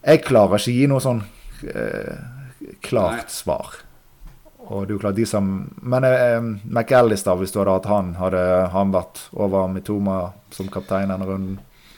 [0.06, 2.18] jeg klarer ikke gi noe sånn uh,
[2.86, 3.80] klart svar.
[4.68, 5.46] Og det er jo klart de som
[5.80, 10.20] Men uh, McAllister, hvis du hadde hatt han, hadde han vært over Mitoma
[10.54, 11.56] som kaptein denne runden?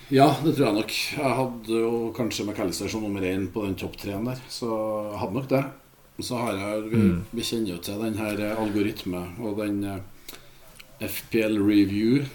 [0.10, 0.94] Ja, det tror jeg nok.
[1.18, 4.40] Jeg hadde jo kanskje McAllister som nummer én på den topp treen der.
[4.50, 5.66] Så jeg hadde nok det.
[6.20, 7.20] Så har jeg Vi, mm.
[7.32, 9.84] vi kjenner jo til den her algoritme og den
[11.00, 12.26] FPL Review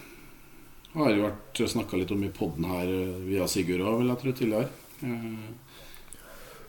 [0.94, 4.20] har jo vært snakka litt om i poden her eh, via Sigurd òg, vil jeg
[4.22, 4.68] tro, tidligere.
[5.02, 5.72] Eh,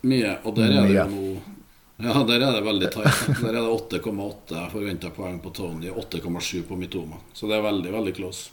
[0.06, 0.32] mye.
[0.44, 1.28] Og der er det jo nå
[1.96, 3.20] Ja, der er det veldig tight.
[3.40, 7.22] Der er det 8,8 forventa poeng på Tony, 8,7 på Mitoma.
[7.32, 8.50] Så det er veldig, veldig close.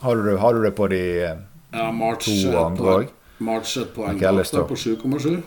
[0.00, 1.38] Har du, har du det på de eh,
[1.72, 3.14] ja, March, to andre òg?
[3.38, 5.38] March et poeng bak på 7,7.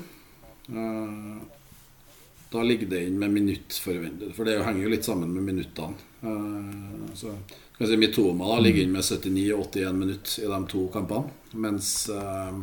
[2.49, 5.93] Uh, da ligger det inn med minuttforventet, for det henger jo litt sammen med minuttene.
[6.23, 7.35] Uh, så
[7.77, 11.29] kan si Mitoma da ligger inn med 79 og 81 minutt i de to kampene.
[11.61, 12.57] Mens uh,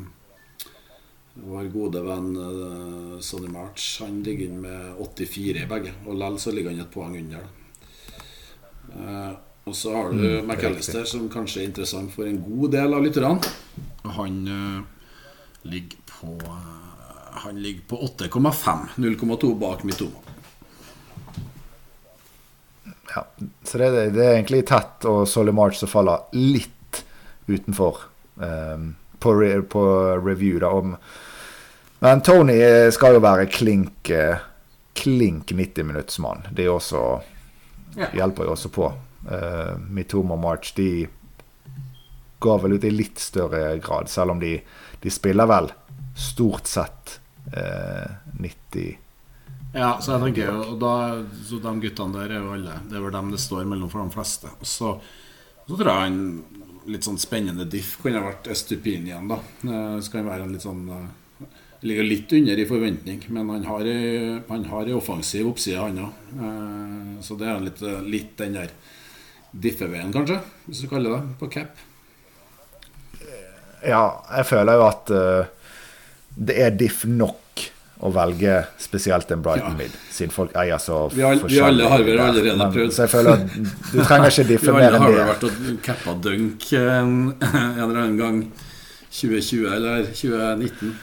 [1.46, 5.94] vår gode venn uh, Sonny March han ligger inn med 84 i begge.
[6.06, 7.46] Og likevel så ligger han et poeng under.
[8.96, 9.32] Uh,
[9.66, 13.06] og så har du mm, McAllister, som kanskje er interessant for en god del av
[13.06, 13.54] lytterne.
[14.18, 15.16] Han uh,
[15.66, 16.36] ligger på
[17.36, 18.78] Han ligger på 8,5.
[18.96, 20.10] 0,2 bak Mitoma.
[23.14, 23.26] Ja,
[23.62, 27.02] så det, det, er egentlig tett, og Solly March som faller litt
[27.46, 27.98] utenfor
[28.34, 29.84] um, på, re, på,
[30.20, 30.58] review.
[30.60, 30.96] da om
[31.98, 32.58] Men Tony
[32.92, 34.10] skal jo være klink
[34.96, 36.48] klink 90-minuttsmann.
[36.52, 37.02] Det også,
[37.96, 38.10] ja.
[38.16, 38.90] hjelper jo også på.
[39.28, 41.06] Uh, Mitoma og March de
[42.38, 44.58] går vel ut i litt større grad, selv om de,
[45.00, 45.70] de spiller vel
[46.16, 47.18] stort sett
[47.52, 48.96] 90
[49.76, 50.92] ja, så jeg tenker jo da,
[51.44, 54.02] Så de guttene der er jo alle Det er vel dem det står mellom for
[54.02, 54.52] de fleste.
[54.56, 54.94] Og så,
[55.66, 56.22] så tror jeg en
[56.86, 59.40] litt sånn spennende diff kunne vært Estupin igjen, da.
[59.98, 61.48] Så kan være en litt sånn eh,
[61.86, 63.88] Ligger litt under i forventning, men han har
[64.48, 66.22] han har ei offensiv oppside, han òg.
[66.46, 68.72] Eh, så det er litt, litt den der
[69.50, 70.38] diffeveien, kanskje,
[70.68, 71.82] hvis du kaller det, på cap.
[73.84, 75.55] Ja, jeg føler jo at uh,
[76.36, 77.64] det er diff nok
[78.04, 79.86] å velge spesielt en Brighton ja.
[79.86, 82.92] Mid, siden folk eier så vi all, Vi alle har vel allerede prøvd.
[82.92, 85.00] Så jeg føler at du trenger ikke diffe mer enn det.
[85.00, 88.40] Vi alle har vel vært og cappa dunk en, en eller annen gang
[89.16, 90.96] 2020 eller 2019.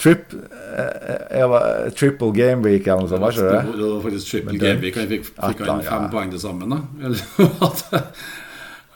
[0.00, 3.74] Trip, eh, var, triple game week eller noe sånt, var ikke det?
[3.76, 4.96] Det var faktisk triple game week.
[4.96, 6.08] Han fikk, fikk han fem ja.
[6.14, 6.80] poeng til sammen, da?
[7.04, 7.20] Eller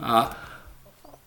[0.01, 0.23] ja.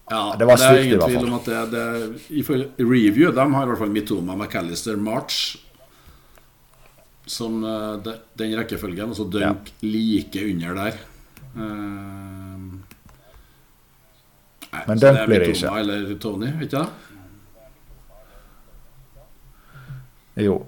[0.09, 1.11] Ja, det var stygt, i hvert fall.
[1.11, 3.91] Det er ingen tvil om at det, det Ifølge review De har i hvert fall
[3.91, 5.57] Mitoma, McAllister, March
[7.27, 9.11] som uh, de, den rekkefølgen.
[9.11, 9.81] Og så dunk ja.
[9.83, 11.01] like under der.
[11.57, 12.79] Uh,
[14.71, 15.75] nei, Men dunk blir det ikke.
[15.81, 16.87] Eller Tony, ikke det?
[20.47, 20.59] Jo.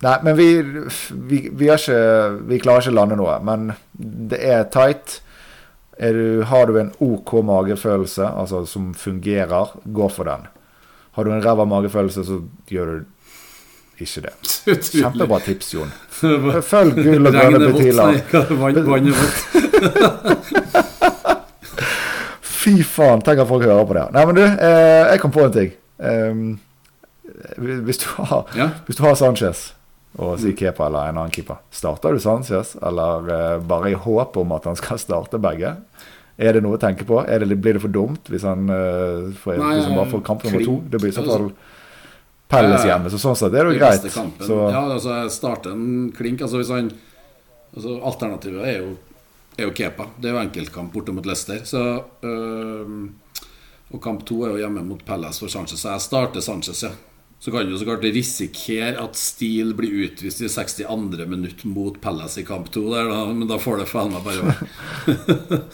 [0.00, 2.02] Nei, men vi, vi, vi, ikke,
[2.46, 3.38] vi klarer ikke å lande noe.
[3.44, 5.18] Men det er tight.
[5.98, 10.46] Du, har du en OK magefølelse, altså som fungerer, gå for den.
[11.12, 12.40] Har du en ræva magefølelse, så
[12.70, 13.00] gjør du
[13.98, 14.30] ikke det.
[14.92, 15.90] Kjempebra tips, Jon.
[16.70, 18.20] Følg gull og grønne betiler.
[22.58, 24.06] Fy faen, tenk at folk hører på det.
[24.14, 25.74] Nei, men du, eh, jeg kom på en ting.
[25.98, 26.60] Um,
[27.58, 28.68] hvis, du har, ja?
[28.86, 29.77] hvis du har Sanchez
[30.16, 30.54] og si.
[30.56, 34.68] Kepa eller en annen keeper, starter du Sanchez, eller uh, bare i håp om at
[34.70, 35.76] han skal starte begge?
[36.38, 37.20] Er det noe å tenke på?
[37.26, 40.64] Det, blir det for dumt hvis han, uh, får, Nei, han bare får kamp nummer
[40.64, 40.78] to?
[40.86, 41.50] Det blir i så fall
[42.48, 43.10] Pelles hjemme.
[43.12, 44.06] Så sånn sett det er jo greit.
[44.08, 44.56] Så.
[44.72, 46.40] Ja, altså starte en klink.
[46.44, 46.88] Altså hvis han
[47.74, 48.94] altså Alternativet er jo,
[49.58, 50.08] er jo Kepa.
[50.16, 51.60] Det er jo enkeltkamp borte mot Leicester.
[51.68, 51.82] Så
[52.24, 52.94] øh,
[53.92, 55.82] Og kamp to er jo hjemme mot Pelles for Sanchez.
[55.82, 56.94] Så jeg starter Sanchez, ja.
[57.40, 61.26] Så kan du så klart risikere at Steele blir utvist i 62.
[61.26, 64.50] minutt mot Palace i kamp 2 der, da, men da får det faen meg bare
[64.50, 65.62] være.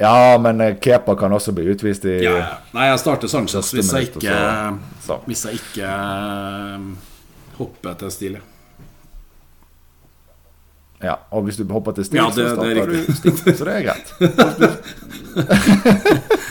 [0.00, 2.44] Ja, men eh, Kepa kan også bli utvist i ja, ja.
[2.72, 4.36] Nei, jeg starter Sanchez hvis jeg ikke,
[5.04, 6.86] så, hvis jeg ikke uh,
[7.58, 8.40] hopper til Steele.
[11.04, 13.56] Ja, og hvis du hopper til Steele, ja, så starter du Steele.
[13.58, 14.08] Så det er greit.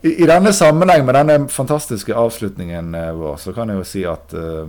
[0.00, 4.04] I, I, denne sammenheng med denne fantastiske avslutningen uh, vår, så kan jeg jo si
[4.08, 4.64] at uh,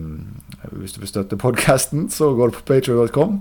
[0.75, 3.39] hvis du vil støtte podkasten, så går du på patreon.com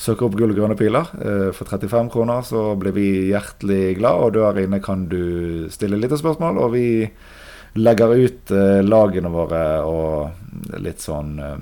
[0.00, 1.12] søker opp Gull og grønne piler.
[1.20, 6.00] Eh, for 35 kroner så blir vi hjertelig glad, og der inne kan du stille
[6.00, 6.60] litt spørsmål.
[6.64, 6.88] Og vi
[7.78, 11.58] legger ut eh, lagene våre og litt sånn eh,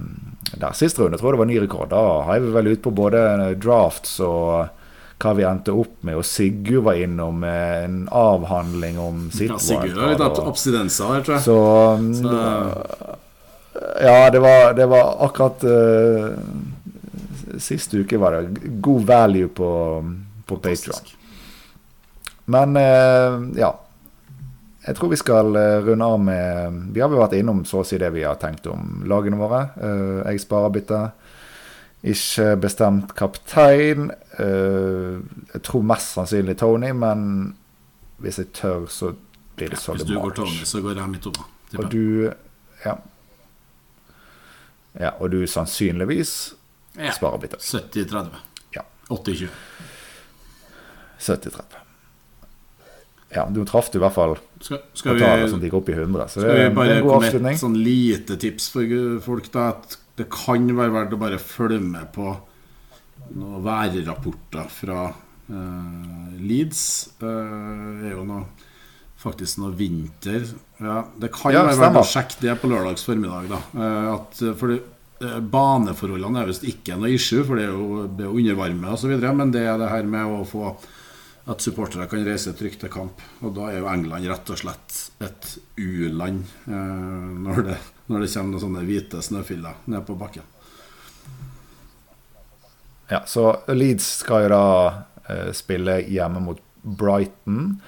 [0.58, 1.90] Der sist runde tror jeg det var ny rekord.
[1.92, 4.77] Da har vi vel ut på både drafts og
[5.18, 6.18] hva vi endte opp med.
[6.20, 11.38] Og Sigurd var innom en avhandling om sitt ja, Sigurd har litt abstinenser her, tror
[11.38, 11.44] jeg.
[11.46, 11.58] Så,
[12.22, 13.16] så.
[14.02, 16.32] Ja, det var, det var akkurat uh,
[17.58, 19.70] Sist uke var det god value på,
[20.46, 21.12] på Patron.
[22.44, 23.74] Men uh, ja.
[24.88, 27.84] Jeg tror vi skal eh, runde av med Vi har vel vært innom så å
[27.84, 29.58] si det vi har tenkt om lagene våre.
[29.76, 31.00] Uh, jeg sparer bytte.
[32.02, 34.10] Ikke bestemt kaptein.
[34.38, 37.24] Jeg tror mest sannsynlig Tony, men
[38.22, 39.12] hvis jeg tør, så
[39.58, 40.06] blir det Solly March.
[40.06, 41.48] Hvis du går Tony, så går jeg midt over.
[41.78, 42.32] Og du
[42.84, 42.94] Ja.
[44.98, 46.54] Ja, og du sannsynligvis
[46.96, 47.12] ja.
[47.42, 48.30] litt 70-30.
[48.74, 48.82] Ja.
[49.10, 49.48] 80-20.
[51.18, 51.78] 70-30.
[53.34, 56.28] Ja, du traff du i hvert fall skal, skal vi, som gikk opp i 100.
[56.32, 58.94] Så skal det, vi bare komme med et sånn lite tips for
[59.26, 59.50] folk?
[59.52, 62.32] da At Det kan være verdt å bare følge med på
[63.38, 66.82] noen værrapporter fra uh, Leeds.
[67.22, 68.44] Uh, er jo noe
[69.18, 70.44] faktisk noe vinter
[70.78, 73.48] ja, Det kan ja, være verdt å sjekke det på lørdags formiddag.
[73.50, 74.78] da uh, at, for det
[75.18, 78.94] Eh, baneforholdene er visst ikke noe issue, for det er jo, det er jo undervarme
[78.94, 79.14] osv.
[79.34, 80.70] Men det er det her med å få
[81.48, 83.22] at supportere kan reise trygt til kamp.
[83.42, 87.78] Og da er jo England rett og slett et u-land eh, når, det,
[88.08, 90.46] når det kommer noen sånne hvite snøfiller ned på bakken.
[93.08, 94.64] Ja, så Leeds skal jo da
[95.28, 97.78] eh, spille hjemme mot Brighton.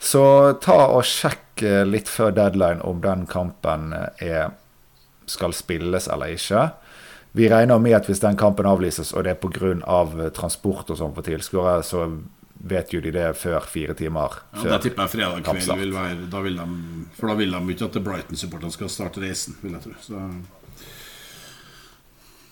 [0.00, 0.24] Så
[0.64, 4.54] ta og sjekk eh, litt før deadline om den kampen eh, er,
[5.28, 6.70] skal spilles eller ikke.
[7.36, 9.76] Vi regner med at hvis den kampen avlyses, og det er pga.
[9.86, 12.08] Av transport og sånn for tilskuere, så
[12.60, 14.70] vet jo de det før fire timer ja, før.
[14.74, 16.80] Da tipper jeg fredag kveld vil være da vil de,
[17.16, 19.94] For da vil de ikke at Brighton-supporterne skal starte reisen, vil jeg tro.
[20.04, 20.24] Så.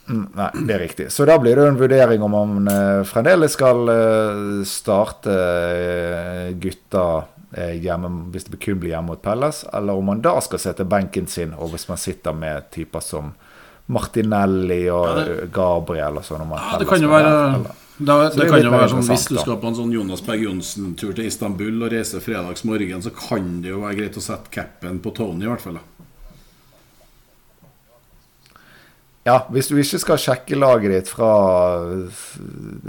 [0.08, 1.08] Mm, nei, det er riktig.
[1.12, 7.08] Så da blir det en vurdering om man uh, fremdeles skal uh, starte uh, gutta
[7.48, 11.24] hjemme, hvis det kun blir hjemme mot Pelles, eller om man da skal sette benken
[11.32, 13.30] sin, og hvis man sitter med typer som
[13.88, 16.44] Martinelli og ja, det, Gabriel og sånn.
[16.52, 19.56] Ja, det kan jo være da, det, det kan jo være sånn, Hvis du skal
[19.58, 23.72] på en sånn Jonas Berg Johnsen-tur til Istanbul og reise fredags morgen, så kan det
[23.72, 25.80] jo være greit å sette capen på Tony, i hvert fall.
[29.26, 31.32] Ja, hvis du ikke skal sjekke laget ditt fra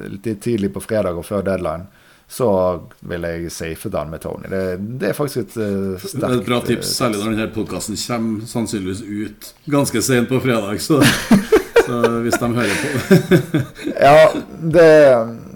[0.05, 1.89] litt tidlig på fredag og før deadline,
[2.30, 2.49] så
[3.10, 4.45] vil jeg safe den med Tony.
[4.51, 4.62] Det,
[5.01, 7.97] det er faktisk et uh, sterkt Det er et bra tips, særlig når denne podkasten
[7.97, 10.78] kommer sannsynligvis ut ganske sent på fredag.
[10.86, 11.01] Så,
[11.90, 13.62] så hvis de hører på
[14.08, 14.30] Ja,
[14.76, 14.90] det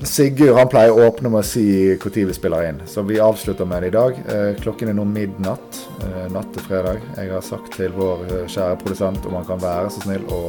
[0.08, 1.66] Sigurd han pleier å åpne med å si
[1.96, 4.18] når vi spiller inn, så vi avslutter med det i dag.
[4.34, 7.00] Eh, klokken er nå midnatt eh, natt til fredag.
[7.16, 10.42] Jeg har sagt til vår kjære produsent om han kan være så snill å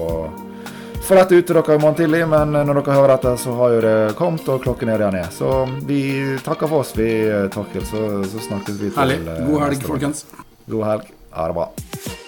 [1.04, 3.76] få dette ut til dere i morgen tidlig, men når dere hører dette, så har
[3.76, 5.30] jo det kommet, og klokken er der den er.
[5.34, 5.52] Så
[5.84, 6.00] vi
[6.42, 7.10] takker for oss, vi,
[7.54, 7.84] Torkil.
[7.92, 9.22] Så, så snakkes vi til Herlig.
[9.44, 10.26] God helg, folkens.
[10.64, 11.16] God helg.
[11.36, 12.22] Ha det bra.